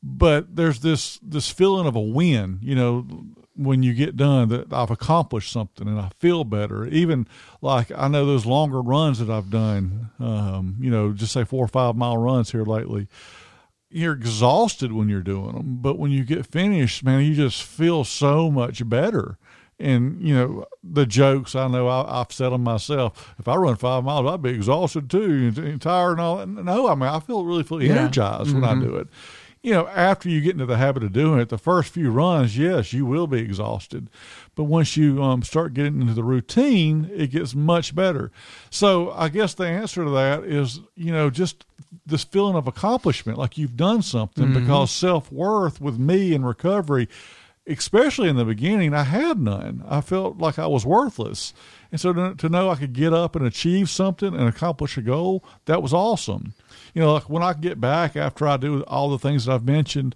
But 0.03 0.56
there's 0.56 0.80
this 0.80 1.20
this 1.22 1.51
feeling 1.51 1.86
of 1.86 1.96
a 1.96 2.01
win, 2.01 2.60
you 2.62 2.74
know, 2.74 3.06
when 3.63 3.84
you 3.84 3.94
get 3.94 4.15
done 4.15 4.50
that 4.50 4.72
I've 4.74 4.91
accomplished 4.91 5.51
something 5.51 5.88
and 5.88 6.00
I 6.00 6.10
feel 6.20 6.44
better. 6.44 6.86
Even 6.86 7.27
like 7.62 7.91
I 7.96 8.08
know 8.08 8.25
those 8.25 8.46
longer 8.46 8.82
runs 8.82 9.20
that 9.20 9.30
I've 9.30 9.50
done, 9.50 10.10
um, 10.20 10.77
you 10.80 10.89
know, 10.89 11.13
just 11.13 11.34
say 11.34 11.44
four 11.44 11.65
or 11.65 11.70
five 11.70 11.96
mile 11.96 12.18
runs 12.18 12.51
here 12.51 12.63
lately 12.63 13.08
you're 13.91 14.13
exhausted 14.13 14.94
when 14.94 15.10
you're 15.10 15.22
doing 15.22 15.53
them, 15.53 15.77
but 15.82 16.00
when 16.00 16.12
you 16.12 16.24
get 16.24 16.46
finished, 16.46 17.03
man, 17.03 17.24
you 17.24 17.36
just 17.36 17.62
feel 17.62 18.03
so 18.03 18.50
much 18.50 18.88
better. 18.88 19.38
And 19.77 20.22
you 20.22 20.36
know 20.36 20.65
the 20.84 21.08
jokes 21.08 21.56
I 21.56 21.68
know 21.68 21.88
I, 21.88 22.20
have 22.20 22.32
said 22.32 22.51
them 22.51 22.63
myself. 22.63 23.34
If 23.39 23.48
I 23.48 23.56
run 23.56 23.75
five 23.77 24.03
miles, 24.03 24.32
I'd 24.32 24.41
be 24.41 24.51
exhausted 24.51 25.10
too, 25.10 25.51
and 25.58 25.82
tired 25.82 26.13
and 26.13 26.22
all. 26.22 26.38
that. 26.38 26.48
No, 26.48 26.88
I 26.88 26.94
mean 26.94 27.10
I 27.10 27.20
feel 27.20 27.44
really 27.46 27.63
feel 27.63 27.82
energized 27.82 28.50
yeah. 28.50 28.53
when 28.53 28.63
mm-hmm. 28.63 28.80
I 28.80 28.86
do 28.86 28.96
it. 28.98 29.08
You 29.63 29.74
know, 29.74 29.88
after 29.88 30.27
you 30.27 30.41
get 30.41 30.53
into 30.53 30.65
the 30.65 30.77
habit 30.77 31.03
of 31.03 31.13
doing 31.13 31.39
it, 31.39 31.50
the 31.50 31.58
first 31.58 31.94
few 31.94 32.10
runs, 32.10 32.58
yes, 32.58 32.94
you 32.94 33.06
will 33.06 33.27
be 33.27 33.39
exhausted, 33.39 34.10
but 34.56 34.63
once 34.63 34.98
you 34.98 35.22
um, 35.22 35.44
start 35.44 35.75
getting 35.75 36.01
into 36.01 36.15
the 36.15 36.24
routine, 36.24 37.10
it 37.13 37.27
gets 37.27 37.53
much 37.53 37.94
better. 37.94 38.32
So 38.72 39.12
I 39.12 39.30
guess 39.30 39.53
the 39.53 39.68
answer 39.68 40.03
to 40.03 40.10
that 40.12 40.44
is, 40.44 40.80
you 40.96 41.12
know, 41.12 41.30
just 41.30 41.65
this 42.06 42.24
feeling 42.24 42.56
of 42.56 42.68
accomplishment, 42.68 43.38
like 43.38 43.58
you've 43.58 43.77
done 43.77 44.01
something, 44.01 44.46
mm-hmm. 44.46 44.62
because 44.62 44.89
self 44.89 45.32
worth 45.32 45.80
with 45.80 46.00
me 46.00 46.34
in 46.34 46.44
recovery, 46.44 47.08
especially 47.68 48.30
in 48.30 48.38
the 48.38 48.46
beginning, 48.46 48.94
I 48.94 49.03
had 49.03 49.39
none. 49.39 49.84
I 49.88 50.01
felt 50.01 50.38
like 50.38 50.58
I 50.58 50.68
was 50.68 50.86
worthless. 50.86 51.53
And 51.91 52.00
so 52.00 52.13
to, 52.13 52.36
to 52.36 52.50
know 52.50 52.69
I 52.69 52.75
could 52.75 52.93
get 52.93 53.13
up 53.13 53.36
and 53.36 53.45
achieve 53.45 53.89
something 53.89 54.33
and 54.33 54.48
accomplish 54.48 54.98
a 54.98 55.01
goal, 55.01 55.43
that 55.65 55.83
was 55.83 55.93
awesome. 55.93 56.53
You 56.93 57.01
know, 57.01 57.13
like 57.13 57.29
when 57.29 57.43
I 57.43 57.53
get 57.53 57.81
back 57.81 58.15
after 58.15 58.48
I 58.48 58.57
do 58.57 58.83
all 58.83 59.10
the 59.10 59.19
things 59.19 59.45
that 59.45 59.53
I've 59.53 59.65
mentioned, 59.65 60.15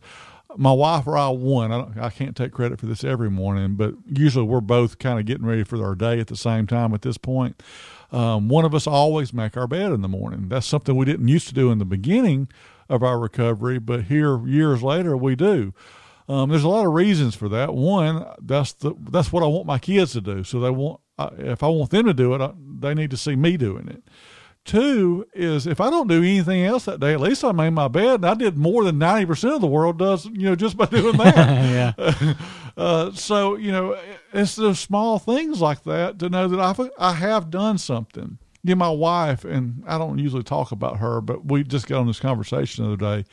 my 0.57 0.71
wife 0.71 1.07
or 1.07 1.17
I 1.17 1.29
won. 1.29 1.71
I, 1.71 2.05
I, 2.05 2.09
can't 2.09 2.35
take 2.35 2.51
credit 2.51 2.79
for 2.79 2.85
this 2.85 3.03
every 3.03 3.29
morning, 3.29 3.75
but 3.75 3.93
usually 4.07 4.45
we're 4.45 4.61
both 4.61 4.99
kind 4.99 5.19
of 5.19 5.25
getting 5.25 5.45
ready 5.45 5.63
for 5.63 5.83
our 5.83 5.95
day 5.95 6.19
at 6.19 6.27
the 6.27 6.35
same 6.35 6.67
time 6.67 6.93
at 6.93 7.01
this 7.01 7.17
point. 7.17 7.61
Um, 8.11 8.47
one 8.47 8.65
of 8.65 8.73
us 8.73 8.87
always 8.87 9.33
make 9.33 9.57
our 9.57 9.67
bed 9.67 9.91
in 9.91 10.01
the 10.01 10.07
morning. 10.07 10.47
That's 10.47 10.65
something 10.65 10.95
we 10.95 11.05
didn't 11.05 11.27
used 11.27 11.47
to 11.49 11.53
do 11.53 11.71
in 11.71 11.79
the 11.79 11.85
beginning 11.85 12.47
of 12.87 13.03
our 13.03 13.19
recovery, 13.19 13.79
but 13.79 14.03
here 14.03 14.45
years 14.47 14.83
later 14.83 15.17
we 15.17 15.35
do. 15.35 15.73
Um, 16.27 16.49
there's 16.49 16.63
a 16.63 16.69
lot 16.69 16.85
of 16.85 16.93
reasons 16.93 17.35
for 17.35 17.49
that. 17.49 17.73
One, 17.73 18.25
that's 18.41 18.73
the 18.73 18.93
that's 19.09 19.31
what 19.31 19.43
I 19.43 19.47
want 19.47 19.67
my 19.67 19.77
kids 19.77 20.13
to 20.13 20.21
do. 20.21 20.43
So 20.43 20.59
they 20.59 20.71
want 20.71 21.01
if 21.17 21.63
I 21.63 21.67
want 21.67 21.91
them 21.91 22.05
to 22.05 22.13
do 22.13 22.33
it, 22.33 22.41
I, 22.41 22.53
they 22.79 22.93
need 22.93 23.11
to 23.11 23.17
see 23.17 23.35
me 23.35 23.57
doing 23.57 23.87
it. 23.87 24.03
Two 24.65 25.27
is 25.33 25.67
if 25.67 25.79
I 25.79 25.91
don't 25.91 26.07
do 26.07 26.23
anything 26.23 26.63
else 26.65 26.85
that 26.85 26.99
day, 26.99 27.13
at 27.13 27.19
least 27.19 27.43
I 27.43 27.51
made 27.51 27.69
my 27.69 27.87
bed, 27.87 28.15
and 28.15 28.25
I 28.25 28.33
did 28.33 28.57
more 28.57 28.83
than 28.83 28.97
ninety 28.97 29.27
percent 29.27 29.53
of 29.53 29.61
the 29.61 29.67
world 29.67 29.99
does, 29.99 30.25
you 30.25 30.49
know, 30.49 30.55
just 30.55 30.75
by 30.75 30.85
doing 30.91 31.17
that. 31.17 31.95
yeah. 31.97 32.33
Uh, 32.77 33.09
so 33.13 33.55
you 33.55 33.71
know, 33.71 33.97
it's 34.33 34.57
those 34.57 34.81
small 34.81 35.17
things 35.17 35.61
like 35.61 35.83
that 35.83 36.19
to 36.19 36.27
know 36.27 36.45
that 36.49 36.59
I 36.59 36.89
I 36.99 37.13
have 37.13 37.49
done 37.49 37.77
something. 37.77 38.37
Yeah, 38.63 38.75
my 38.75 38.89
wife 38.89 39.45
and 39.45 39.81
I 39.87 39.97
don't 39.97 40.19
usually 40.19 40.43
talk 40.43 40.73
about 40.73 40.97
her, 40.97 41.21
but 41.21 41.45
we 41.45 41.63
just 41.63 41.87
got 41.87 42.01
on 42.01 42.07
this 42.07 42.19
conversation 42.19 42.83
the 42.83 42.91
other 42.91 43.21
day. 43.21 43.29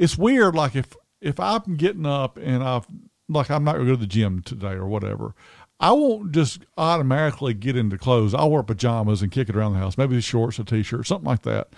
It's 0.00 0.18
weird, 0.18 0.56
like 0.56 0.74
if 0.74 0.88
if 1.20 1.38
I'm 1.38 1.76
getting 1.76 2.04
up 2.04 2.36
and 2.36 2.64
I've 2.64 2.88
like 3.28 3.50
I'm 3.50 3.62
not 3.62 3.74
going 3.74 3.86
to 3.86 3.92
go 3.92 3.96
to 3.96 4.00
the 4.00 4.08
gym 4.08 4.42
today 4.42 4.72
or 4.72 4.88
whatever, 4.88 5.34
I 5.80 5.92
won't 5.92 6.32
just 6.32 6.64
automatically 6.78 7.52
get 7.52 7.76
into 7.76 7.98
clothes. 7.98 8.32
I'll 8.32 8.50
wear 8.50 8.62
pajamas 8.62 9.22
and 9.22 9.32
kick 9.32 9.48
it 9.48 9.56
around 9.56 9.72
the 9.72 9.80
house, 9.80 9.98
maybe 9.98 10.20
shorts, 10.20 10.58
a 10.58 10.64
t-shirt, 10.64 11.06
something 11.06 11.26
like 11.26 11.42
that. 11.42 11.68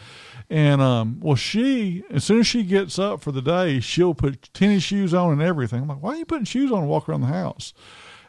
And 0.48 0.80
um, 0.80 1.18
well, 1.20 1.34
she 1.34 2.04
as 2.10 2.22
soon 2.22 2.40
as 2.40 2.46
she 2.46 2.62
gets 2.62 2.98
up 2.98 3.20
for 3.20 3.32
the 3.32 3.42
day, 3.42 3.80
she'll 3.80 4.14
put 4.14 4.52
tennis 4.52 4.82
shoes 4.82 5.12
on 5.12 5.32
and 5.32 5.42
everything. 5.42 5.82
I'm 5.82 5.88
like, 5.88 6.02
why 6.02 6.10
are 6.14 6.16
you 6.16 6.24
putting 6.26 6.44
shoes 6.44 6.70
on 6.70 6.80
and 6.80 6.88
walk 6.88 7.08
around 7.08 7.22
the 7.22 7.28
house? 7.28 7.72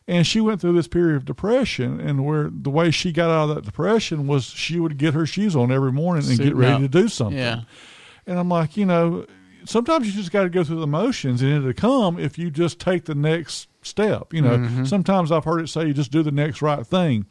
And 0.07 0.25
she 0.25 0.39
went 0.39 0.61
through 0.61 0.73
this 0.73 0.87
period 0.87 1.17
of 1.17 1.25
depression, 1.25 1.99
and 1.99 2.25
where 2.25 2.49
the 2.49 2.69
way 2.69 2.91
she 2.91 3.11
got 3.11 3.29
out 3.29 3.49
of 3.49 3.55
that 3.55 3.65
depression 3.65 4.25
was 4.25 4.45
she 4.45 4.79
would 4.79 4.97
get 4.97 5.13
her 5.13 5.25
shoes 5.25 5.53
on 5.53 5.69
every 5.69 5.91
morning 5.91 6.25
and 6.29 6.39
get 6.39 6.55
ready 6.55 6.75
up. 6.75 6.79
to 6.81 6.87
do 6.87 7.09
something. 7.09 7.37
Yeah. 7.37 7.63
And 8.25 8.39
I'm 8.39 8.47
like, 8.47 8.77
you 8.77 8.85
know, 8.85 9.25
sometimes 9.67 10.07
you 10.07 10.13
just 10.13 10.31
got 10.31 10.43
to 10.43 10.49
go 10.49 10.63
through 10.63 10.79
the 10.79 10.87
motions, 10.87 11.41
and 11.41 11.51
it'll 11.51 11.73
come 11.73 12.19
if 12.19 12.37
you 12.37 12.49
just 12.49 12.79
take 12.79 13.05
the 13.05 13.15
next 13.15 13.67
step. 13.81 14.33
You 14.33 14.41
know, 14.41 14.57
mm-hmm. 14.57 14.85
sometimes 14.85 15.31
I've 15.31 15.45
heard 15.45 15.61
it 15.61 15.69
say 15.69 15.87
you 15.87 15.93
just 15.93 16.11
do 16.11 16.23
the 16.23 16.31
next 16.31 16.61
right 16.61 16.85
thing. 16.85 17.25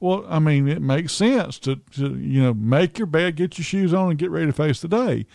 Well, 0.00 0.24
I 0.28 0.38
mean, 0.38 0.68
it 0.68 0.80
makes 0.80 1.12
sense 1.12 1.58
to, 1.60 1.76
to 1.92 2.16
you 2.16 2.42
know 2.42 2.54
make 2.54 2.98
your 2.98 3.06
bed, 3.06 3.36
get 3.36 3.58
your 3.58 3.64
shoes 3.64 3.92
on, 3.92 4.10
and 4.10 4.18
get 4.18 4.30
ready 4.30 4.46
to 4.46 4.52
face 4.52 4.80
the 4.80 4.88
day. 4.88 5.26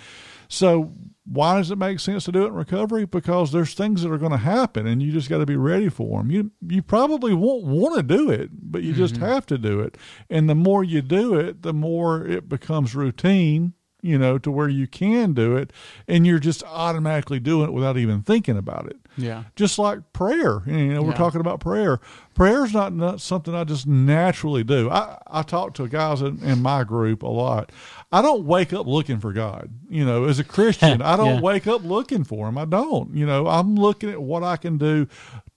So 0.48 0.94
why 1.26 1.58
does 1.58 1.72
it 1.72 1.78
make 1.78 2.00
sense 2.00 2.26
to 2.26 2.32
do 2.32 2.44
it 2.44 2.50
in 2.50 2.54
recovery? 2.54 3.06
Because 3.06 3.52
there's 3.52 3.74
things 3.74 4.04
that 4.04 4.12
are 4.12 4.18
going 4.18 4.32
to 4.32 4.38
happen, 4.38 4.86
and 4.86 5.02
you 5.02 5.12
just 5.12 5.30
got 5.30 5.40
to 5.40 5.46
be 5.46 5.56
ready 5.56 5.90
for 5.90 6.20
them. 6.20 6.32
You 6.32 6.52
you 6.68 6.82
probably 6.82 7.34
won't 7.34 7.66
want 7.66 7.96
to 7.96 8.04
do 8.04 8.30
it, 8.30 8.50
but 8.54 8.84
you 8.84 8.92
mm-hmm. 8.92 9.02
just 9.02 9.18
have 9.18 9.46
to 9.48 9.58
do 9.58 9.80
it. 9.82 9.98
And 10.30 10.50
the 10.50 10.56
more 10.56 10.84
you 10.84 11.02
do 11.02 11.36
it, 11.36 11.62
the 11.62 11.74
more 11.74 12.26
it 12.26 12.48
becomes 12.48 12.96
routine 12.96 13.74
you 14.04 14.18
know, 14.18 14.38
to 14.38 14.52
where 14.52 14.68
you 14.68 14.86
can 14.86 15.34
do 15.34 15.56
it 15.56 15.72
and 16.10 16.28
you're 16.28 16.38
just 16.38 16.62
automatically 16.64 17.40
doing 17.40 17.70
it 17.70 17.74
without 17.74 17.98
even 17.98 18.22
thinking 18.22 18.58
about 18.58 18.86
it. 18.88 18.98
Yeah. 19.18 19.44
Just 19.56 19.80
like 19.80 20.12
prayer. 20.12 20.62
You 20.66 20.94
know, 20.94 21.02
we're 21.02 21.12
yeah. 21.12 21.18
talking 21.18 21.40
about 21.40 21.62
prayer. 21.62 22.02
Prayer's 22.36 22.74
not, 22.74 22.94
not 22.94 23.22
something 23.22 23.56
I 23.56 23.64
just 23.64 23.88
naturally 23.88 24.64
do. 24.64 24.90
I, 24.90 25.22
I 25.26 25.42
talk 25.42 25.74
to 25.76 25.88
guys 25.88 26.22
in, 26.22 26.44
in 26.44 26.62
my 26.62 26.84
group 26.84 27.24
a 27.24 27.28
lot. 27.28 27.72
I 28.12 28.22
don't 28.22 28.46
wake 28.46 28.74
up 28.74 28.88
looking 28.88 29.20
for 29.20 29.32
God. 29.32 29.72
You 29.90 30.06
know, 30.06 30.26
as 30.26 30.38
a 30.38 30.44
Christian, 30.44 31.02
I 31.02 31.16
don't 31.16 31.36
yeah. 31.36 31.42
wake 31.42 31.66
up 31.66 31.84
looking 31.84 32.26
for 32.26 32.50
him. 32.50 32.58
I 32.58 32.66
don't. 32.66 33.16
You 33.16 33.26
know, 33.26 33.48
I'm 33.48 33.76
looking 33.76 34.10
at 34.10 34.22
what 34.22 34.44
I 34.44 34.58
can 34.58 34.78
do 34.78 35.08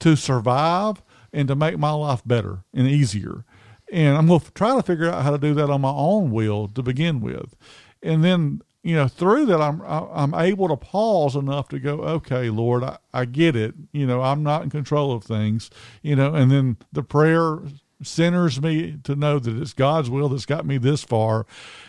to 0.00 0.14
survive 0.14 1.02
and 1.32 1.48
to 1.48 1.56
make 1.56 1.78
my 1.78 1.90
life 1.90 2.22
better 2.24 2.64
and 2.72 2.86
easier. 2.86 3.44
And 3.90 4.16
I'm 4.16 4.28
going 4.28 4.40
to 4.40 4.50
try 4.52 4.76
to 4.76 4.82
figure 4.82 5.10
out 5.10 5.22
how 5.22 5.30
to 5.30 5.38
do 5.38 5.54
that 5.54 5.70
on 5.70 5.80
my 5.80 5.90
own 5.90 6.30
will 6.30 6.68
to 6.68 6.82
begin 6.82 7.20
with 7.20 7.56
and 8.02 8.24
then 8.24 8.62
you 8.82 8.94
know 8.94 9.08
through 9.08 9.46
that 9.46 9.60
i'm 9.60 9.82
i'm 9.82 10.32
able 10.34 10.68
to 10.68 10.76
pause 10.76 11.34
enough 11.34 11.68
to 11.68 11.78
go 11.78 11.98
okay 12.02 12.48
lord 12.50 12.84
I, 12.84 12.98
I 13.12 13.24
get 13.24 13.56
it. 13.56 13.74
You 13.92 14.06
know 14.06 14.22
i'm 14.22 14.42
not 14.42 14.62
in 14.62 14.70
control 14.70 15.12
of 15.12 15.24
things 15.24 15.70
you 16.02 16.14
know 16.14 16.34
and 16.34 16.50
then 16.50 16.76
the 16.92 17.02
prayer 17.02 17.58
centers 18.02 18.60
me 18.60 18.98
to 19.04 19.16
know 19.16 19.38
that 19.38 19.60
it's 19.60 19.72
god's 19.72 20.08
will 20.08 20.28
that's 20.28 20.46
got 20.46 20.66
me 20.66 20.78
this 20.78 21.02
far. 21.02 21.46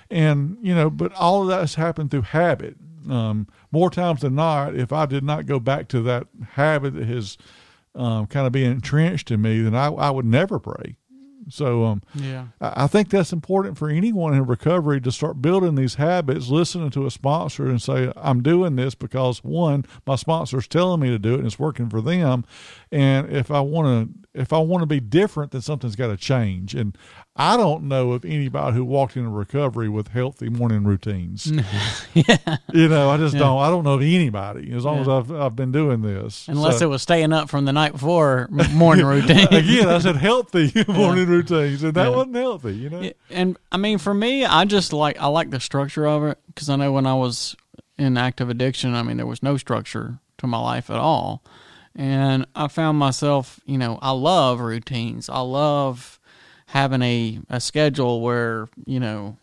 And 0.10 0.58
you 0.62 0.74
know 0.74 0.89
but 0.89 1.13
all 1.13 1.43
of 1.43 1.50
that 1.50 1.60
has 1.60 1.76
happened 1.76 2.12
through 2.12 2.22
habit. 2.24 2.78
Um, 3.10 3.48
more 3.72 3.89
times 3.89 4.20
than 4.20 4.36
not 4.36 4.76
if 4.76 4.91
i 4.91 5.06
did 5.06 5.24
not 5.24 5.46
go 5.46 5.62
back 5.62 5.88
to 5.89 6.02
that 6.02 6.28
habit 6.52 6.93
that 6.96 7.08
has 7.08 7.38
um, 7.96 8.28
kind 8.28 8.46
of 8.46 8.52
been 8.52 8.70
entrenched 8.70 9.32
in 9.32 9.41
me 9.41 9.62
then 9.62 9.76
I, 9.76 9.88
I 9.88 10.10
would 10.10 10.26
never 10.26 10.60
pray 10.60 10.98
so 11.50 11.86
um, 11.86 12.02
yeah, 12.16 12.48
I 12.60 12.88
think 12.88 13.10
that's 13.10 13.32
important 13.32 13.78
for 13.78 13.90
anyone 13.90 14.34
in 14.34 14.46
recovery 14.46 15.00
to 15.02 15.12
start 15.12 15.42
building 15.42 15.76
these 15.76 15.96
habits, 15.96 16.50
listening 16.50 16.90
to 16.92 17.06
a 17.06 17.12
sponsor 17.12 17.68
and 17.68 17.82
say, 17.82 18.12
I'm 18.16 18.44
doing 18.44 18.76
this 18.76 18.96
because 18.96 19.44
one, 19.44 19.86
my 20.06 20.16
sponsor's 20.16 20.68
telling 20.68 21.00
me 21.00 21.10
to 21.10 21.20
do 21.20 21.36
it 21.36 21.38
and 21.38 21.46
it's 21.46 21.60
working 21.60 21.90
for 21.90 22.02
them. 22.02 22.46
And 22.92 23.32
if 23.32 23.52
I 23.52 23.62
want 23.62 24.14
to 24.14 24.42
if 24.42 24.54
I 24.54 24.60
want 24.60 24.84
to 24.84 24.88
be 24.88 25.00
different, 25.00 25.52
then 25.52 25.62
something's 25.62 25.96
got 25.96 26.08
to 26.08 26.18
change. 26.18 26.76
And 26.76 26.96
I 27.39 27.56
don't 27.56 27.84
know 27.84 28.13
of 28.13 28.26
anybody 28.26 28.76
who 28.76 28.84
walked 28.84 29.15
into 29.15 29.30
recovery 29.30 29.88
with 29.88 30.08
healthy 30.08 30.50
morning 30.50 30.84
routines. 30.84 31.45
yeah. 32.15 32.58
You 32.73 32.88
know, 32.88 33.12
I 33.12 33.17
just 33.17 33.36
yeah. 33.36 33.41
don't. 33.41 33.60
I 33.60 33.69
don't 33.69 33.84
know 33.84 33.93
of 33.93 34.02
anybody 34.02 34.71
as 34.73 34.84
long 34.84 34.95
yeah. 34.95 35.02
as 35.02 35.08
I've 35.08 35.32
I've 35.32 35.56
been 35.56 35.71
doing 35.71 36.02
this. 36.02 36.47
Unless 36.47 36.80
so. 36.80 36.86
it 36.86 36.89
was 36.89 37.04
staying 37.04 37.34
up 37.34 37.47
from 37.47 37.65
the 37.65 37.73
night 37.73 37.91
before 37.91 38.47
morning 38.71 39.06
routine. 39.08 39.47
Again, 39.52 39.88
I 39.88 40.00
said 40.00 40.15
healthy 40.15 40.71
morning 40.88 41.28
routines, 41.28 41.84
and 41.84 41.93
that 41.93 42.12
wasn't 42.12 42.36
healthy. 42.36 42.76
You 42.76 42.89
know. 42.89 43.12
And 43.30 43.58
I 43.71 43.78
mean, 43.78 44.00
for 44.00 44.15
me, 44.15 44.43
I 44.43 44.65
just 44.65 44.91
like 44.91 45.21
I 45.21 45.28
like 45.28 45.52
the 45.52 45.60
structure 45.60 46.08
of 46.08 46.23
it 46.23 46.39
because 46.47 46.69
I 46.69 46.76
know 46.76 46.91
when 46.91 47.06
I 47.06 47.13
was 47.13 47.56
in 48.00 48.17
active 48.17 48.50
addiction, 48.50 48.95
I 48.95 49.04
mean, 49.04 49.17
there 49.17 49.28
was 49.28 49.43
no 49.43 49.58
structure 49.58 50.19
to 50.39 50.47
my 50.47 50.60
life 50.60 50.89
at 50.89 50.97
all. 50.97 51.43
And 51.95 52.45
I 52.56 52.67
found 52.67 52.97
myself, 53.00 53.60
you 53.65 53.78
know, 53.78 53.97
I 54.02 54.12
love 54.12 54.60
routines. 54.60 55.30
I 55.30 55.39
love 55.39 56.19
having 56.68 57.02
a 57.02 57.40
a 57.50 57.60
schedule 57.60 58.22
where 58.22 58.70
you 58.86 59.00
know 59.00 59.38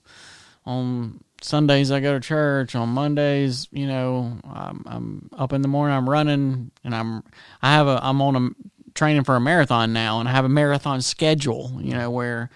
on 0.65 1.21
Sundays 1.45 1.93
I 1.93 2.01
go 2.01 2.15
to 2.15 2.21
church. 2.21 2.75
On 2.75 2.89
Mondays, 2.89 3.69
you 3.71 3.87
know, 3.87 4.39
I'm, 4.45 4.83
I'm 4.87 5.31
up 5.37 5.53
in 5.53 5.61
the 5.61 5.69
morning. 5.69 5.95
I'm 5.95 6.09
running, 6.09 6.71
and 6.83 6.95
I'm 6.95 7.23
I 7.63 7.75
have 7.75 7.87
a 7.87 8.01
I'm 8.03 8.23
on 8.23 8.37
a 8.37 8.51
training 8.95 9.25
for 9.25 9.37
a 9.37 9.41
marathon 9.41 9.93
now, 9.93 10.21
and 10.21 10.29
I 10.29 10.33
have 10.33 10.47
a 10.47 10.49
marathon 10.49 11.03
schedule. 11.03 11.79
You 11.83 11.93
know 11.95 12.11
where 12.11 12.51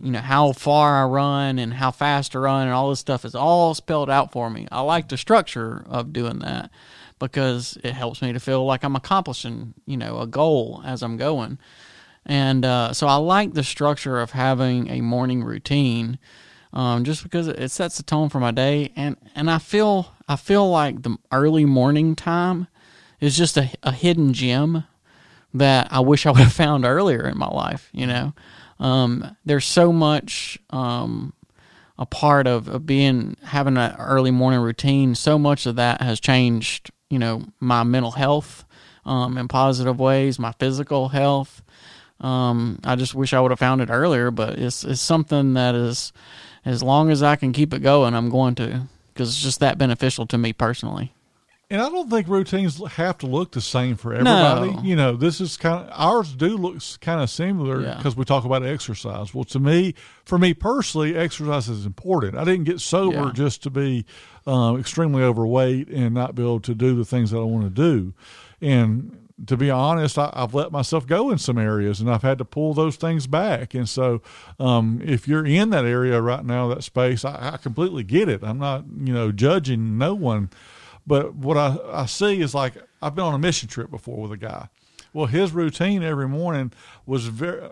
you 0.00 0.10
know 0.10 0.20
how 0.20 0.52
far 0.52 1.04
I 1.04 1.06
run 1.06 1.60
and 1.60 1.74
how 1.74 1.92
fast 1.92 2.34
I 2.34 2.40
run 2.40 2.66
and 2.66 2.72
all 2.72 2.90
this 2.90 2.98
stuff 2.98 3.24
is 3.24 3.36
all 3.36 3.74
spelled 3.74 4.10
out 4.10 4.32
for 4.32 4.50
me. 4.50 4.66
I 4.72 4.80
like 4.80 5.08
the 5.08 5.16
structure 5.16 5.84
of 5.88 6.12
doing 6.12 6.40
that 6.40 6.70
because 7.20 7.78
it 7.84 7.92
helps 7.92 8.20
me 8.20 8.32
to 8.32 8.40
feel 8.40 8.64
like 8.64 8.82
I'm 8.82 8.96
accomplishing 8.96 9.74
you 9.86 9.96
know 9.96 10.18
a 10.18 10.26
goal 10.26 10.82
as 10.84 11.02
I'm 11.02 11.16
going. 11.16 11.58
And 12.26 12.64
uh, 12.64 12.92
so 12.92 13.06
I 13.06 13.14
like 13.16 13.54
the 13.54 13.62
structure 13.62 14.20
of 14.20 14.32
having 14.32 14.90
a 14.90 15.00
morning 15.00 15.44
routine 15.44 16.18
um, 16.72 17.04
just 17.04 17.22
because 17.22 17.46
it 17.46 17.70
sets 17.70 17.96
the 17.96 18.02
tone 18.02 18.28
for 18.28 18.40
my 18.40 18.50
day. 18.50 18.92
And, 18.96 19.16
and 19.34 19.50
I 19.50 19.58
feel 19.58 20.12
I 20.28 20.36
feel 20.36 20.68
like 20.68 21.02
the 21.02 21.16
early 21.30 21.64
morning 21.64 22.16
time 22.16 22.66
is 23.20 23.36
just 23.36 23.56
a, 23.56 23.70
a 23.82 23.92
hidden 23.92 24.32
gem 24.32 24.84
that 25.54 25.88
I 25.92 26.00
wish 26.00 26.26
I 26.26 26.30
would 26.32 26.40
have 26.40 26.52
found 26.52 26.84
earlier 26.84 27.26
in 27.28 27.38
my 27.38 27.48
life. 27.48 27.88
You 27.92 28.06
know, 28.06 28.34
um, 28.80 29.36
there's 29.44 29.64
so 29.64 29.92
much 29.92 30.58
um, 30.70 31.32
a 31.98 32.06
part 32.06 32.46
of, 32.46 32.68
of 32.68 32.86
being 32.86 33.36
having 33.44 33.76
an 33.76 33.94
early 33.98 34.32
morning 34.32 34.60
routine. 34.60 35.14
So 35.14 35.38
much 35.38 35.64
of 35.66 35.76
that 35.76 36.00
has 36.00 36.20
changed. 36.20 36.90
You 37.08 37.20
know, 37.20 37.44
my 37.60 37.84
mental 37.84 38.10
health 38.10 38.64
um, 39.04 39.38
in 39.38 39.46
positive 39.46 40.00
ways, 40.00 40.38
my 40.40 40.52
physical 40.52 41.08
health. 41.10 41.62
Um, 42.20 42.78
I 42.84 42.96
just 42.96 43.14
wish 43.14 43.32
I 43.34 43.40
would 43.40 43.50
have 43.50 43.58
found 43.58 43.80
it 43.80 43.90
earlier, 43.90 44.30
but 44.30 44.58
it's 44.58 44.84
it's 44.84 45.00
something 45.00 45.54
that 45.54 45.74
is 45.74 46.12
as 46.64 46.82
long 46.82 47.10
as 47.10 47.22
I 47.22 47.36
can 47.36 47.52
keep 47.52 47.72
it 47.74 47.80
going, 47.82 48.14
I'm 48.14 48.30
going 48.30 48.54
to 48.56 48.82
because 49.12 49.28
it's 49.30 49.42
just 49.42 49.60
that 49.60 49.78
beneficial 49.78 50.26
to 50.26 50.38
me 50.38 50.52
personally. 50.52 51.12
And 51.68 51.80
I 51.82 51.88
don't 51.88 52.08
think 52.08 52.28
routines 52.28 52.80
have 52.92 53.18
to 53.18 53.26
look 53.26 53.50
the 53.50 53.60
same 53.60 53.96
for 53.96 54.12
everybody. 54.14 54.70
No. 54.70 54.82
You 54.82 54.94
know, 54.94 55.16
this 55.16 55.40
is 55.40 55.56
kind 55.56 55.84
of 55.84 55.90
ours 55.92 56.32
do 56.32 56.56
look 56.56 56.78
kind 57.00 57.20
of 57.20 57.28
similar 57.28 57.82
Yeah. 57.82 57.96
because 57.96 58.16
we 58.16 58.24
talk 58.24 58.44
about 58.44 58.64
exercise. 58.64 59.34
Well, 59.34 59.42
to 59.46 59.58
me, 59.58 59.94
for 60.24 60.38
me 60.38 60.54
personally, 60.54 61.16
exercise 61.16 61.68
is 61.68 61.84
important. 61.84 62.36
I 62.36 62.44
didn't 62.44 62.64
get 62.66 62.78
sober 62.80 63.16
Yeah. 63.16 63.32
just 63.34 63.64
to 63.64 63.70
be 63.70 64.06
um, 64.46 64.78
extremely 64.78 65.24
overweight 65.24 65.88
and 65.88 66.14
not 66.14 66.36
be 66.36 66.42
able 66.42 66.60
to 66.60 66.74
do 66.74 66.94
the 66.94 67.04
things 67.04 67.32
that 67.32 67.38
I 67.38 67.42
want 67.42 67.64
to 67.64 67.70
do. 67.70 68.14
And 68.60 69.25
to 69.46 69.56
be 69.56 69.70
honest, 69.70 70.18
I, 70.18 70.30
I've 70.32 70.54
let 70.54 70.72
myself 70.72 71.06
go 71.06 71.30
in 71.30 71.38
some 71.38 71.58
areas, 71.58 72.00
and 72.00 72.10
I've 72.10 72.22
had 72.22 72.38
to 72.38 72.44
pull 72.44 72.72
those 72.72 72.96
things 72.96 73.26
back. 73.26 73.74
And 73.74 73.88
so, 73.88 74.22
um, 74.58 75.00
if 75.04 75.28
you're 75.28 75.44
in 75.44 75.70
that 75.70 75.84
area 75.84 76.20
right 76.20 76.44
now, 76.44 76.68
that 76.68 76.84
space, 76.84 77.24
I, 77.24 77.52
I 77.52 77.56
completely 77.58 78.02
get 78.02 78.28
it. 78.28 78.42
I'm 78.42 78.58
not, 78.58 78.84
you 78.86 79.12
know, 79.12 79.32
judging 79.32 79.98
no 79.98 80.14
one. 80.14 80.50
But 81.06 81.34
what 81.34 81.56
I, 81.56 81.78
I 81.92 82.06
see 82.06 82.40
is 82.40 82.54
like 82.54 82.74
I've 83.00 83.14
been 83.14 83.24
on 83.24 83.34
a 83.34 83.38
mission 83.38 83.68
trip 83.68 83.90
before 83.90 84.22
with 84.22 84.32
a 84.32 84.36
guy. 84.36 84.68
Well, 85.12 85.26
his 85.26 85.52
routine 85.52 86.02
every 86.02 86.28
morning 86.28 86.72
was 87.06 87.26
very 87.26 87.70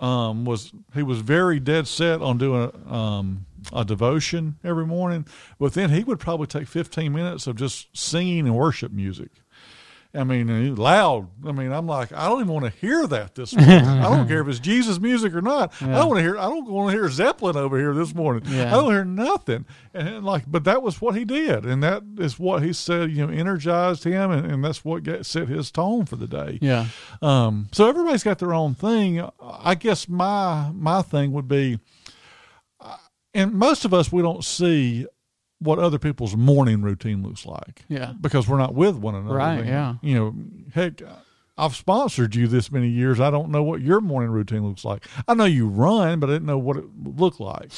um, 0.00 0.44
was 0.44 0.72
he 0.94 1.02
was 1.02 1.20
very 1.20 1.58
dead 1.58 1.88
set 1.88 2.20
on 2.22 2.38
doing 2.38 2.70
a, 2.70 2.92
um, 2.92 3.46
a 3.72 3.84
devotion 3.84 4.56
every 4.62 4.86
morning. 4.86 5.26
But 5.58 5.74
then 5.74 5.90
he 5.90 6.04
would 6.04 6.20
probably 6.20 6.46
take 6.46 6.68
15 6.68 7.12
minutes 7.12 7.46
of 7.46 7.56
just 7.56 7.96
singing 7.96 8.40
and 8.40 8.54
worship 8.54 8.92
music. 8.92 9.30
I 10.16 10.24
mean, 10.24 10.76
loud. 10.76 11.28
I 11.46 11.52
mean, 11.52 11.72
I'm 11.72 11.86
like, 11.86 12.12
I 12.12 12.28
don't 12.28 12.40
even 12.40 12.52
want 12.52 12.64
to 12.64 12.80
hear 12.80 13.06
that 13.06 13.34
this 13.34 13.54
morning. 13.54 13.74
I 13.84 14.02
don't 14.02 14.26
care 14.26 14.40
if 14.40 14.48
it's 14.48 14.58
Jesus 14.58 14.98
music 14.98 15.34
or 15.34 15.42
not. 15.42 15.72
I 15.80 15.86
don't 15.86 16.08
want 16.08 16.18
to 16.18 16.22
hear. 16.22 16.38
I 16.38 16.48
don't 16.48 16.68
want 16.68 16.90
to 16.90 16.96
hear 16.96 17.08
Zeppelin 17.10 17.56
over 17.56 17.78
here 17.78 17.94
this 17.94 18.14
morning. 18.14 18.44
Yeah. 18.46 18.68
I 18.68 18.70
don't 18.70 18.90
hear 18.90 19.04
nothing. 19.04 19.66
And, 19.92 20.24
like, 20.24 20.44
but 20.46 20.64
that 20.64 20.82
was 20.82 21.00
what 21.00 21.14
he 21.14 21.24
did, 21.24 21.64
and 21.64 21.82
that 21.82 22.02
is 22.18 22.38
what 22.38 22.62
he 22.62 22.72
said. 22.72 23.10
You 23.10 23.26
know, 23.26 23.32
energized 23.32 24.04
him, 24.04 24.30
and, 24.30 24.50
and 24.50 24.64
that's 24.64 24.84
what 24.84 25.02
get, 25.02 25.26
set 25.26 25.48
his 25.48 25.70
tone 25.70 26.06
for 26.06 26.16
the 26.16 26.26
day. 26.26 26.58
Yeah. 26.60 26.86
Um, 27.22 27.68
so 27.72 27.88
everybody's 27.88 28.24
got 28.24 28.38
their 28.38 28.54
own 28.54 28.74
thing. 28.74 29.26
I 29.40 29.74
guess 29.74 30.08
my 30.08 30.70
my 30.72 31.02
thing 31.02 31.32
would 31.32 31.48
be, 31.48 31.78
uh, 32.80 32.96
and 33.34 33.52
most 33.54 33.84
of 33.84 33.92
us 33.92 34.10
we 34.10 34.22
don't 34.22 34.44
see 34.44 35.06
what 35.58 35.78
other 35.78 35.98
people's 35.98 36.36
morning 36.36 36.82
routine 36.82 37.22
looks 37.22 37.46
like. 37.46 37.84
Yeah. 37.88 38.12
because 38.20 38.46
we're 38.48 38.58
not 38.58 38.74
with 38.74 38.96
one 38.96 39.14
another. 39.14 39.36
Right, 39.36 39.56
then. 39.58 39.66
yeah. 39.66 39.94
You 40.02 40.14
know, 40.14 40.34
heck. 40.74 41.00
I've 41.58 41.74
sponsored 41.74 42.34
you 42.34 42.46
this 42.48 42.70
many 42.70 42.88
years. 42.88 43.18
I 43.18 43.30
don't 43.30 43.48
know 43.48 43.62
what 43.62 43.80
your 43.80 44.02
morning 44.02 44.30
routine 44.30 44.66
looks 44.66 44.84
like. 44.84 45.06
I 45.26 45.32
know 45.32 45.46
you 45.46 45.66
run, 45.66 46.20
but 46.20 46.28
I 46.28 46.34
didn't 46.34 46.46
know 46.46 46.58
what 46.58 46.76
it 46.76 46.84
looked 47.02 47.40
like. 47.40 47.70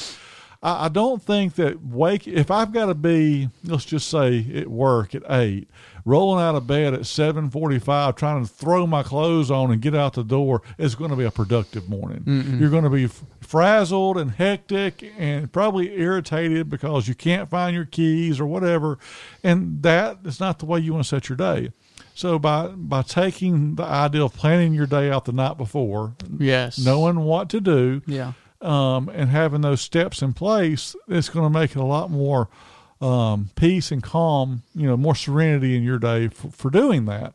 I, 0.61 0.85
I 0.85 0.89
don't 0.89 1.21
think 1.21 1.55
that 1.55 1.81
wake. 1.83 2.27
If 2.27 2.51
I've 2.51 2.71
got 2.73 2.87
to 2.87 2.93
be, 2.93 3.49
let's 3.63 3.85
just 3.85 4.09
say 4.09 4.45
at 4.55 4.67
work 4.67 5.15
at 5.15 5.23
eight, 5.29 5.69
rolling 6.05 6.43
out 6.43 6.55
of 6.55 6.67
bed 6.67 6.93
at 6.93 7.05
seven 7.05 7.49
forty-five, 7.49 8.15
trying 8.15 8.45
to 8.45 8.51
throw 8.51 8.85
my 8.85 9.03
clothes 9.03 9.49
on 9.51 9.71
and 9.71 9.81
get 9.81 9.95
out 9.95 10.13
the 10.13 10.23
door 10.23 10.61
is 10.77 10.95
going 10.95 11.11
to 11.11 11.15
be 11.15 11.23
a 11.25 11.31
productive 11.31 11.87
morning. 11.89 12.57
You're 12.59 12.69
going 12.69 12.83
to 12.83 12.89
be 12.89 13.05
f- 13.05 13.23
frazzled 13.41 14.17
and 14.17 14.31
hectic 14.31 15.03
and 15.17 15.51
probably 15.51 15.97
irritated 15.99 16.69
because 16.69 17.07
you 17.07 17.15
can't 17.15 17.49
find 17.49 17.75
your 17.75 17.85
keys 17.85 18.39
or 18.39 18.45
whatever, 18.45 18.97
and 19.43 19.81
that 19.83 20.19
is 20.25 20.39
not 20.39 20.59
the 20.59 20.65
way 20.65 20.79
you 20.79 20.93
want 20.93 21.03
to 21.05 21.09
set 21.09 21.29
your 21.29 21.37
day. 21.37 21.71
So 22.15 22.37
by 22.37 22.67
by 22.67 23.03
taking 23.03 23.75
the 23.75 23.83
idea 23.83 24.25
of 24.25 24.33
planning 24.33 24.73
your 24.73 24.87
day 24.87 25.09
out 25.09 25.23
the 25.23 25.31
night 25.31 25.57
before, 25.57 26.15
Yes. 26.37 26.77
knowing 26.77 27.21
what 27.21 27.49
to 27.51 27.61
do, 27.61 28.01
Yeah. 28.07 28.33
Um, 28.61 29.09
and 29.09 29.29
having 29.29 29.61
those 29.61 29.81
steps 29.81 30.21
in 30.21 30.33
place, 30.33 30.95
it's 31.07 31.29
going 31.29 31.51
to 31.51 31.59
make 31.59 31.71
it 31.71 31.77
a 31.77 31.85
lot 31.85 32.11
more 32.11 32.49
um, 33.01 33.49
peace 33.55 33.91
and 33.91 34.03
calm. 34.03 34.63
You 34.75 34.87
know, 34.87 34.97
more 34.97 35.15
serenity 35.15 35.75
in 35.75 35.83
your 35.83 35.99
day 35.99 36.27
for, 36.27 36.49
for 36.49 36.69
doing 36.69 37.05
that. 37.05 37.33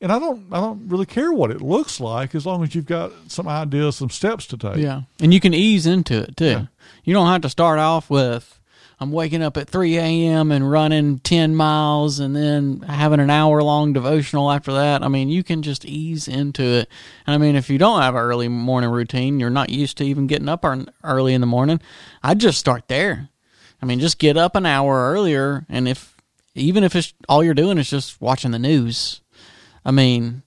And 0.00 0.10
I 0.10 0.18
don't, 0.18 0.46
I 0.52 0.58
don't 0.60 0.88
really 0.88 1.06
care 1.06 1.32
what 1.32 1.52
it 1.52 1.60
looks 1.60 2.00
like 2.00 2.34
as 2.34 2.44
long 2.44 2.64
as 2.64 2.74
you've 2.74 2.86
got 2.86 3.12
some 3.28 3.46
ideas, 3.46 3.96
some 3.96 4.10
steps 4.10 4.46
to 4.48 4.56
take. 4.56 4.78
Yeah. 4.78 5.02
And 5.20 5.32
you 5.32 5.38
can 5.38 5.54
ease 5.54 5.86
into 5.86 6.20
it 6.20 6.36
too. 6.36 6.66
You 7.04 7.14
don't 7.14 7.28
have 7.28 7.42
to 7.42 7.48
start 7.48 7.78
off 7.78 8.10
with 8.10 8.58
I'm 9.02 9.10
waking 9.10 9.42
up 9.42 9.56
at 9.56 9.68
3 9.68 9.98
a.m. 9.98 10.52
and 10.52 10.70
running 10.70 11.18
10 11.18 11.56
miles 11.56 12.20
and 12.20 12.36
then 12.36 12.82
having 12.82 13.18
an 13.18 13.30
hour 13.30 13.60
long 13.60 13.92
devotional 13.92 14.48
after 14.48 14.72
that. 14.74 15.02
I 15.02 15.08
mean, 15.08 15.28
you 15.28 15.42
can 15.42 15.62
just 15.62 15.84
ease 15.84 16.28
into 16.28 16.62
it. 16.62 16.88
And 17.26 17.34
I 17.34 17.38
mean, 17.38 17.56
if 17.56 17.68
you 17.68 17.78
don't 17.78 18.00
have 18.00 18.14
an 18.14 18.20
early 18.20 18.46
morning 18.46 18.90
routine, 18.90 19.40
you're 19.40 19.50
not 19.50 19.70
used 19.70 19.98
to 19.98 20.04
even 20.04 20.28
getting 20.28 20.48
up 20.48 20.64
early 21.02 21.34
in 21.34 21.40
the 21.40 21.48
morning, 21.48 21.80
I'd 22.22 22.38
just 22.38 22.60
start 22.60 22.86
there. 22.86 23.28
I 23.82 23.86
mean, 23.86 23.98
just 23.98 24.20
get 24.20 24.36
up 24.36 24.54
an 24.54 24.66
hour 24.66 25.12
earlier. 25.12 25.66
And 25.68 25.88
if, 25.88 26.16
even 26.54 26.84
if 26.84 26.94
it's 26.94 27.12
all 27.28 27.42
you're 27.42 27.54
doing 27.54 27.78
is 27.78 27.90
just 27.90 28.20
watching 28.20 28.52
the 28.52 28.58
news, 28.60 29.20
I 29.84 29.90
mean, 29.90 30.44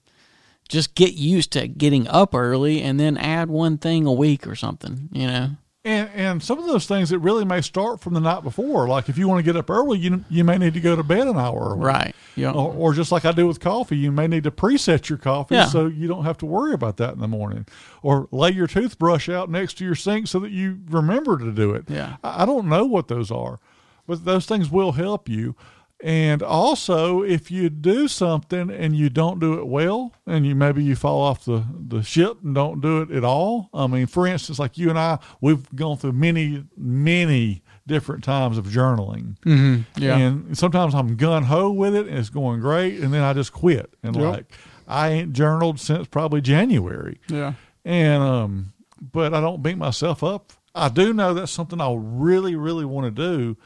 just 0.66 0.94
get 0.94 1.12
used 1.12 1.52
to 1.52 1.68
getting 1.68 2.08
up 2.08 2.34
early 2.34 2.80
and 2.80 2.98
then 2.98 3.18
add 3.18 3.50
one 3.50 3.76
thing 3.76 4.06
a 4.06 4.12
week 4.14 4.46
or 4.46 4.56
something, 4.56 5.10
you 5.12 5.26
know? 5.26 5.50
And 5.86 6.10
and 6.14 6.42
some 6.42 6.58
of 6.58 6.66
those 6.66 6.86
things 6.86 7.10
that 7.10 7.20
really 7.20 7.44
may 7.44 7.60
start 7.60 8.00
from 8.00 8.12
the 8.14 8.20
night 8.20 8.42
before. 8.42 8.88
Like 8.88 9.08
if 9.08 9.16
you 9.16 9.28
want 9.28 9.38
to 9.38 9.42
get 9.44 9.56
up 9.56 9.70
early, 9.70 9.98
you 9.98 10.24
you 10.28 10.42
may 10.42 10.58
need 10.58 10.74
to 10.74 10.80
go 10.80 10.96
to 10.96 11.04
bed 11.04 11.28
an 11.28 11.36
hour 11.38 11.70
early. 11.70 11.78
Right. 11.80 12.14
Yeah. 12.34 12.50
Or, 12.50 12.74
or 12.74 12.92
just 12.92 13.12
like 13.12 13.24
I 13.24 13.30
do 13.30 13.46
with 13.46 13.60
coffee, 13.60 13.96
you 13.96 14.10
may 14.10 14.26
need 14.26 14.42
to 14.44 14.50
preset 14.50 15.08
your 15.08 15.18
coffee 15.18 15.54
Yeah. 15.54 15.66
so 15.66 15.86
you 15.86 16.08
don't 16.08 16.24
have 16.24 16.38
to 16.38 16.46
worry 16.46 16.74
about 16.74 16.96
that 16.96 17.14
in 17.14 17.20
the 17.20 17.28
morning. 17.28 17.66
Or 18.02 18.26
lay 18.32 18.50
your 18.50 18.66
toothbrush 18.66 19.28
out 19.28 19.48
next 19.48 19.74
to 19.78 19.84
your 19.84 19.94
sink 19.94 20.26
so 20.26 20.40
that 20.40 20.50
you 20.50 20.80
remember 20.90 21.38
to 21.38 21.52
do 21.52 21.72
it. 21.72 21.84
Yeah. 21.88 22.16
I, 22.24 22.42
I 22.42 22.46
don't 22.46 22.66
know 22.66 22.84
what 22.84 23.06
those 23.06 23.30
are, 23.30 23.60
but 24.08 24.24
those 24.24 24.44
things 24.44 24.68
will 24.70 24.92
help 24.92 25.28
you. 25.28 25.54
And 26.02 26.42
also, 26.42 27.22
if 27.22 27.50
you 27.50 27.70
do 27.70 28.06
something 28.06 28.70
and 28.70 28.94
you 28.94 29.08
don't 29.08 29.38
do 29.40 29.54
it 29.58 29.66
well, 29.66 30.12
and 30.26 30.46
you 30.46 30.54
maybe 30.54 30.84
you 30.84 30.94
fall 30.94 31.22
off 31.22 31.46
the, 31.46 31.64
the 31.88 32.02
ship 32.02 32.36
and 32.44 32.54
don't 32.54 32.80
do 32.82 33.00
it 33.00 33.10
at 33.10 33.24
all. 33.24 33.70
I 33.72 33.86
mean, 33.86 34.06
for 34.06 34.26
instance, 34.26 34.58
like 34.58 34.76
you 34.76 34.90
and 34.90 34.98
I, 34.98 35.18
we've 35.40 35.68
gone 35.74 35.96
through 35.96 36.12
many, 36.12 36.64
many 36.76 37.62
different 37.86 38.24
times 38.24 38.58
of 38.58 38.66
journaling. 38.66 39.38
Mm-hmm. 39.40 40.02
Yeah. 40.02 40.18
And 40.18 40.58
sometimes 40.58 40.94
I'm 40.94 41.16
gun 41.16 41.44
ho 41.44 41.70
with 41.70 41.94
it 41.94 42.06
and 42.08 42.18
it's 42.18 42.28
going 42.30 42.60
great, 42.60 43.00
and 43.00 43.12
then 43.14 43.22
I 43.22 43.32
just 43.32 43.52
quit. 43.54 43.94
And 44.02 44.14
Yep. 44.16 44.24
like 44.24 44.52
I 44.86 45.08
ain't 45.08 45.32
journaled 45.32 45.80
since 45.80 46.06
probably 46.08 46.40
January. 46.42 47.20
yeah. 47.28 47.54
And 47.86 48.22
um, 48.22 48.72
but 49.00 49.32
I 49.32 49.40
don't 49.40 49.62
beat 49.62 49.78
myself 49.78 50.22
up. 50.22 50.52
I 50.74 50.90
do 50.90 51.14
know 51.14 51.32
that's 51.32 51.52
something 51.52 51.80
I 51.80 51.94
really, 51.96 52.54
really 52.54 52.84
want 52.84 53.06
to 53.06 53.10
do. 53.10 53.56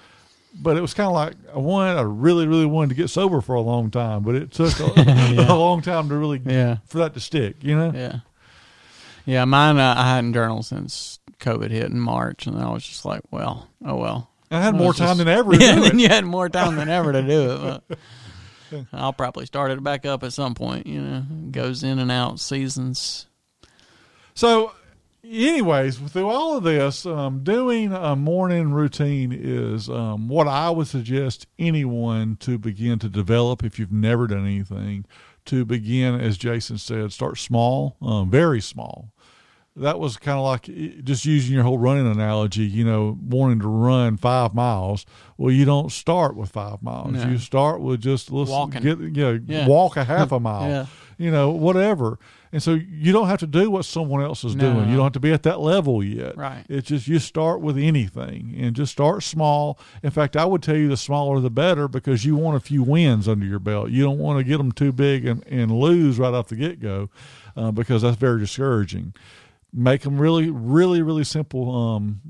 But 0.55 0.77
it 0.77 0.81
was 0.81 0.95
kind 0.95 1.07
of 1.07 1.13
like 1.15 1.35
one 1.55 1.87
I 1.97 2.01
really, 2.03 2.47
really 2.47 2.67
wanted 2.67 2.89
to 2.91 2.95
get 2.97 3.09
sober 3.09 3.41
for 3.41 3.55
a 3.55 3.61
long 3.61 3.91
time, 3.91 4.23
but 4.23 4.35
it 4.35 4.51
took 4.51 4.79
a, 4.81 4.85
a 5.49 5.55
long 5.55 5.81
time 5.81 6.09
to 6.09 6.17
really 6.17 6.41
Yeah. 6.45 6.79
for 6.87 6.99
that 6.99 7.15
to 7.15 7.21
stick. 7.21 7.57
You 7.63 7.77
know, 7.77 7.93
Yeah. 7.95 8.17
Yeah. 9.27 9.45
Mine, 9.45 9.79
uh, 9.79 9.95
I 9.97 10.15
hadn't 10.17 10.35
journaled 10.35 10.67
since 10.67 11.19
COVID 11.39 11.71
hit 11.71 11.85
in 11.85 12.01
March, 12.01 12.47
and 12.47 12.59
I 12.59 12.69
was 12.71 12.85
just 12.85 13.05
like, 13.05 13.23
well, 13.31 13.69
oh 13.85 13.97
well. 13.97 14.31
I 14.51 14.61
had 14.61 14.75
Well, 14.75 14.83
more 14.85 14.93
time 14.95 15.17
just- 15.17 15.19
than 15.19 15.29
ever 15.39 15.55
yeah, 15.55 15.89
do 15.91 15.97
you 15.97 16.09
had 16.09 16.25
more 16.25 16.49
time 16.49 16.77
than 16.77 16.89
ever 16.89 17.13
to 17.13 17.23
do 17.23 17.51
it. 17.53 17.83
But 17.89 18.87
I'll 18.93 19.13
probably 19.13 19.47
start 19.47 19.71
it 19.71 19.83
back 19.83 20.05
up 20.05 20.23
at 20.25 20.33
some 20.33 20.55
point. 20.55 20.87
You 20.87 21.01
know, 21.01 21.25
It 21.47 21.53
goes 21.53 21.83
in 21.85 21.99
and 22.01 22.11
out 22.11 22.41
seasons. 22.41 23.27
So 24.35 24.73
anyways, 25.25 25.99
through 25.99 26.29
all 26.29 26.57
of 26.57 26.65
this, 26.65 27.05
um, 27.07 27.43
doing 27.43 27.93
a 27.93 28.17
morning 28.17 28.73
routine 28.73 29.33
is 29.33 29.89
um, 29.89 30.29
what 30.29 30.49
I 30.49 30.71
would 30.71 30.87
suggest 30.87 31.47
anyone 31.59 32.37
to 32.41 32.59
begin 32.59 32.99
to 33.01 33.09
develop 33.09 33.65
if 33.65 33.79
you've 33.79 33.93
never 33.93 34.27
done 34.27 34.47
anything. 34.47 35.05
To 35.47 35.65
begin, 35.65 36.21
as 36.21 36.37
Jason 36.37 36.77
said, 36.79 37.13
start 37.13 37.39
small, 37.39 37.97
um, 38.03 38.31
very 38.31 38.61
small. 38.61 39.11
That 39.75 39.99
was 39.99 40.17
kind 40.19 40.37
of 40.37 40.45
like 40.45 40.69
eh, 40.69 41.01
just 41.03 41.25
using 41.25 41.55
your 41.55 41.63
whole 41.63 41.79
running 41.79 42.07
analogy, 42.07 42.65
you 42.65 42.85
know, 42.85 43.17
wanting 43.23 43.61
to 43.61 43.69
run 43.69 44.17
five 44.19 44.53
miles. 44.55 45.07
Well, 45.39 45.51
you 45.53 45.65
don't 45.65 45.91
start 45.91 46.37
with 46.37 46.51
five 46.51 46.83
miles. 46.83 47.13
No. 47.13 47.27
You 47.27 47.39
start 47.39 47.81
with 47.81 48.01
just 48.03 48.31
listen, 48.31 48.53
Walking. 48.55 48.83
get, 48.83 48.99
you 48.99 49.11
know, 49.11 49.41
Yeah. 49.47 49.67
walk 49.67 49.97
a 49.97 50.05
half 50.05 50.31
a 50.33 50.41
mile 50.41 50.69
Yeah. 50.69 50.87
You 51.21 51.31
know, 51.31 51.51
whatever. 51.51 52.19
And 52.51 52.63
so 52.63 52.73
you 52.73 53.13
don't 53.13 53.29
have 53.29 53.41
to 53.41 53.47
do 53.47 53.71
what 53.71 53.85
someone 53.85 54.23
else 54.23 54.43
is 54.43 54.57
No. 54.57 54.73
doing. 54.73 54.89
You 54.89 54.97
don't 54.97 55.05
have 55.05 55.13
to 55.13 55.21
be 55.21 55.33
at 55.33 55.43
that 55.43 55.61
level 55.61 56.03
yet. 56.03 56.35
Right. 56.37 56.65
It's 56.69 56.89
just 56.89 57.07
you 57.07 57.19
start 57.19 57.61
with 57.61 57.77
anything 57.77 58.55
and 58.59 58.75
just 58.75 58.91
start 58.91 59.23
small. 59.23 59.79
In 60.03 60.11
fact, 60.11 60.35
I 60.35 60.47
would 60.47 60.63
tell 60.63 60.77
you 60.77 60.89
the 60.89 60.97
smaller 60.97 61.39
the 61.41 61.51
better 61.51 61.89
because 61.89 62.25
you 62.25 62.37
want 62.37 62.57
a 62.57 62.61
few 62.61 62.83
wins 62.83 63.29
under 63.29 63.45
your 63.45 63.59
belt. 63.59 63.91
You 63.91 64.03
don't 64.03 64.19
want 64.19 64.39
to 64.39 64.45
get 64.45 64.57
them 64.57 64.73
too 64.73 64.93
big 64.93 65.27
and, 65.27 65.47
and 65.47 65.71
lose 65.71 66.19
right 66.19 66.33
off 66.33 66.49
the 66.49 66.57
get 66.57 66.81
go 66.81 67.11
uh, 67.55 67.71
because 67.71 68.01
that's 68.03 68.17
very 68.17 68.41
discouraging. 68.41 69.13
Make 69.73 70.01
them 70.01 70.19
really, 70.19 70.51
really, 70.51 71.03
really 71.03 71.25
simple 71.25 71.71
um, 71.71 72.21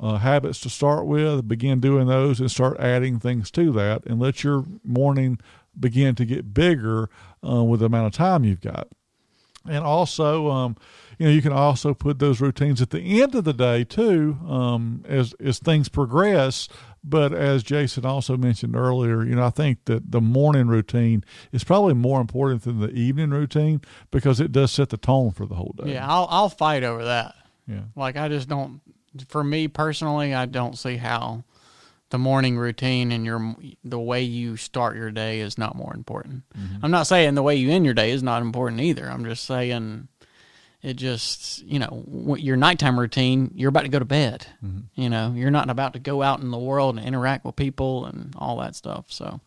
uh, 0.00 0.16
habits 0.16 0.60
to 0.60 0.70
start 0.70 1.04
with. 1.06 1.46
Begin 1.46 1.78
doing 1.78 2.06
those 2.06 2.40
and 2.40 2.50
start 2.50 2.80
adding 2.80 3.20
things 3.20 3.50
to 3.52 3.70
that, 3.72 4.06
and 4.06 4.18
let 4.18 4.42
your 4.42 4.64
morning 4.82 5.38
begin 5.78 6.16
to 6.16 6.24
get 6.24 6.52
bigger 6.52 7.08
uh, 7.46 7.62
with 7.64 7.80
the 7.80 7.86
amount 7.86 8.06
of 8.06 8.12
time 8.12 8.44
you've 8.44 8.60
got. 8.60 8.88
And 9.68 9.84
also, 9.84 10.50
um, 10.50 10.76
you 11.18 11.26
know, 11.26 11.32
you 11.32 11.42
can 11.42 11.52
also 11.52 11.92
put 11.92 12.18
those 12.18 12.40
routines 12.40 12.80
at 12.80 12.90
the 12.90 13.20
end 13.20 13.34
of 13.34 13.44
the 13.44 13.52
day 13.52 13.84
too, 13.84 14.38
um, 14.48 15.04
as 15.06 15.34
as 15.34 15.58
things 15.58 15.90
progress. 15.90 16.66
But 17.04 17.34
as 17.34 17.62
Jason 17.62 18.06
also 18.06 18.36
mentioned 18.38 18.74
earlier, 18.74 19.22
you 19.22 19.34
know, 19.34 19.44
I 19.44 19.50
think 19.50 19.84
that 19.84 20.12
the 20.12 20.20
morning 20.20 20.68
routine 20.68 21.24
is 21.52 21.62
probably 21.62 21.94
more 21.94 22.22
important 22.22 22.62
than 22.62 22.80
the 22.80 22.90
evening 22.90 23.30
routine 23.30 23.82
because 24.10 24.40
it 24.40 24.50
does 24.50 24.70
set 24.72 24.88
the 24.88 24.96
tone 24.96 25.30
for 25.30 25.44
the 25.44 25.54
whole 25.56 25.74
day. 25.76 25.92
Yeah, 25.92 26.06
I'll 26.08 26.26
I'll 26.30 26.48
fight 26.48 26.82
over 26.82 27.04
that. 27.04 27.34
yeah. 27.66 27.82
Like 27.94 28.16
I 28.16 28.28
just 28.28 28.48
don't. 28.48 28.80
For 29.28 29.44
me 29.44 29.68
personally, 29.68 30.32
I 30.34 30.46
don't 30.46 30.78
see 30.78 30.96
how 30.96 31.44
the 32.10 32.18
morning 32.18 32.58
routine 32.58 33.12
and 33.12 33.24
your 33.24 33.56
the 33.82 33.98
way 33.98 34.22
you 34.22 34.56
start 34.56 34.96
your 34.96 35.10
day 35.10 35.40
is 35.40 35.56
not 35.56 35.76
more 35.76 35.94
important. 35.94 36.42
Mm-hmm. 36.56 36.84
I'm 36.84 36.90
not 36.90 37.06
saying 37.06 37.34
the 37.34 37.42
way 37.42 37.56
you 37.56 37.70
end 37.70 37.84
your 37.84 37.94
day 37.94 38.10
is 38.10 38.22
not 38.22 38.42
important 38.42 38.80
either. 38.80 39.08
I'm 39.08 39.24
just 39.24 39.44
saying 39.44 40.08
it 40.82 40.94
just 40.94 41.62
you 41.62 41.78
know 41.78 42.36
your 42.38 42.56
nighttime 42.56 42.98
routine. 42.98 43.52
You're 43.54 43.68
about 43.68 43.82
to 43.82 43.88
go 43.88 44.00
to 44.00 44.04
bed. 44.04 44.46
Mm-hmm. 44.64 45.00
You 45.00 45.08
know, 45.08 45.32
you're 45.34 45.50
not 45.50 45.70
about 45.70 45.92
to 45.92 45.98
go 45.98 46.22
out 46.22 46.40
in 46.40 46.50
the 46.50 46.58
world 46.58 46.98
and 46.98 47.06
interact 47.06 47.44
with 47.44 47.56
people 47.56 48.06
and 48.06 48.34
all 48.36 48.58
that 48.58 48.74
stuff. 48.74 49.06
So 49.08 49.40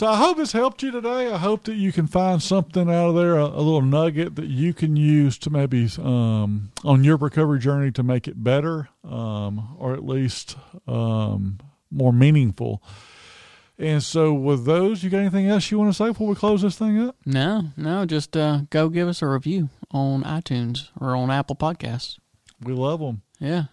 So 0.00 0.06
I 0.06 0.16
hope 0.16 0.38
this 0.38 0.52
helped 0.52 0.82
you 0.82 0.90
today. 0.90 1.30
I 1.30 1.36
hope 1.36 1.64
that 1.64 1.74
you 1.74 1.92
can 1.92 2.06
find 2.06 2.42
something 2.42 2.88
out 2.88 3.10
of 3.10 3.16
there, 3.16 3.36
a, 3.36 3.44
a 3.44 3.60
little 3.60 3.82
nugget 3.82 4.34
that 4.36 4.46
you 4.46 4.72
can 4.72 4.96
use 4.96 5.36
to 5.40 5.50
maybe 5.50 5.90
um, 6.02 6.72
on 6.82 7.04
your 7.04 7.18
recovery 7.18 7.58
journey 7.58 7.92
to 7.92 8.02
make 8.02 8.26
it 8.26 8.42
better, 8.42 8.88
um, 9.04 9.76
or 9.78 9.92
at 9.92 10.02
least 10.02 10.56
um, 10.88 11.58
more 11.90 12.14
meaningful. 12.14 12.82
And 13.76 14.02
so, 14.02 14.32
with 14.32 14.64
those, 14.64 15.04
you 15.04 15.10
got 15.10 15.18
anything 15.18 15.48
else 15.48 15.70
you 15.70 15.78
want 15.78 15.90
to 15.90 15.94
say 15.94 16.08
before 16.08 16.28
we 16.28 16.34
close 16.34 16.62
this 16.62 16.78
thing 16.78 16.98
up? 16.98 17.16
no, 17.26 17.64
no, 17.76 18.06
just 18.06 18.34
uh, 18.38 18.62
go 18.70 18.88
give 18.88 19.06
us 19.06 19.20
a 19.20 19.26
review 19.26 19.68
on 19.90 20.22
iTunes 20.22 20.88
or 20.98 21.14
on 21.14 21.30
Apple 21.30 21.56
Podcasts. 21.56 22.16
We 22.58 22.72
love 22.72 23.00
them. 23.00 23.20
Yeah, 23.38 23.64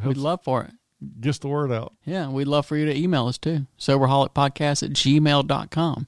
we'd 0.00 0.16
love 0.16 0.44
for 0.44 0.62
it. 0.62 0.74
Gets 1.20 1.38
the 1.38 1.48
word 1.48 1.72
out. 1.72 1.94
Yeah, 2.04 2.28
we'd 2.28 2.48
love 2.48 2.66
for 2.66 2.76
you 2.76 2.86
to 2.86 2.96
email 2.96 3.26
us 3.26 3.38
too. 3.38 3.66
Soberholicpodcast 3.78 4.82
at 4.82 4.90
gmail.com. 4.90 6.06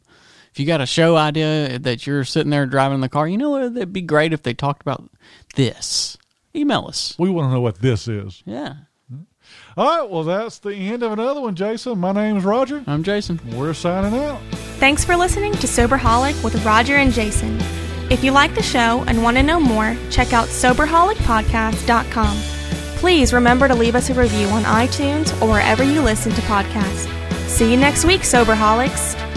If 0.53 0.61
you 0.61 0.67
got 0.67 0.83
a 0.83 0.87
show 0.87 1.17
idea 1.17 1.79
that 1.79 2.07
you're 2.07 2.25
sitting 2.25 2.51
there 2.51 2.67
driving 2.67 2.97
in 2.97 3.01
the 3.01 3.09
car, 3.09 3.27
you 3.27 3.39
know 3.39 3.51
what? 3.51 3.63
It'd 3.63 3.93
be 3.93 4.03
great 4.03 4.35
if 4.35 4.43
they 4.43 4.53
talked 4.53 4.83
about 4.83 5.09
this. 5.55 6.19
Email 6.55 6.85
us. 6.87 7.15
We 7.19 7.31
want 7.31 7.49
to 7.49 7.55
know 7.55 7.63
what 7.63 7.81
this 7.81 8.07
is. 8.07 8.43
Yeah. 8.45 8.75
All 9.77 10.01
right. 10.01 10.11
Well, 10.11 10.25
that's 10.25 10.59
the 10.59 10.75
end 10.75 11.03
of 11.03 11.13
another 11.13 11.41
one, 11.41 11.55
Jason. 11.55 11.99
My 11.99 12.13
name's 12.13 12.45
Roger. 12.45 12.85
I'm 12.87 13.03
Jason. 13.03 13.41
We're 13.57 13.73
signing 13.73 14.19
out. 14.21 14.41
Thanks 14.79 15.05
for 15.05 15.17
listening 15.17 15.53
to 15.55 15.67
Soberholic 15.67 16.43
with 16.45 16.63
Roger 16.65 16.97
and 16.97 17.13
Jason. 17.13 17.59
If 18.11 18.23
you 18.23 18.33
like 18.33 18.55
the 18.55 18.63
show 18.63 19.05
and 19.07 19.23
want 19.23 19.39
to 19.39 19.43
know 19.43 19.59
more, 19.59 19.97
check 20.11 20.35
out 20.35 20.49
SoberholicPodcast.com. 20.49 22.62
Please 23.03 23.33
remember 23.33 23.67
to 23.67 23.75
leave 23.75 23.97
us 23.97 24.11
a 24.11 24.15
review 24.15 24.47
on 24.51 24.63
iTunes 24.63 25.33
or 25.43 25.49
wherever 25.51 25.83
you 25.83 26.01
listen 26.01 26.31
to 26.31 26.41
podcasts. 26.43 27.09
See 27.49 27.69
you 27.69 27.77
next 27.77 28.05
week, 28.05 28.21
Soberholics. 28.21 29.32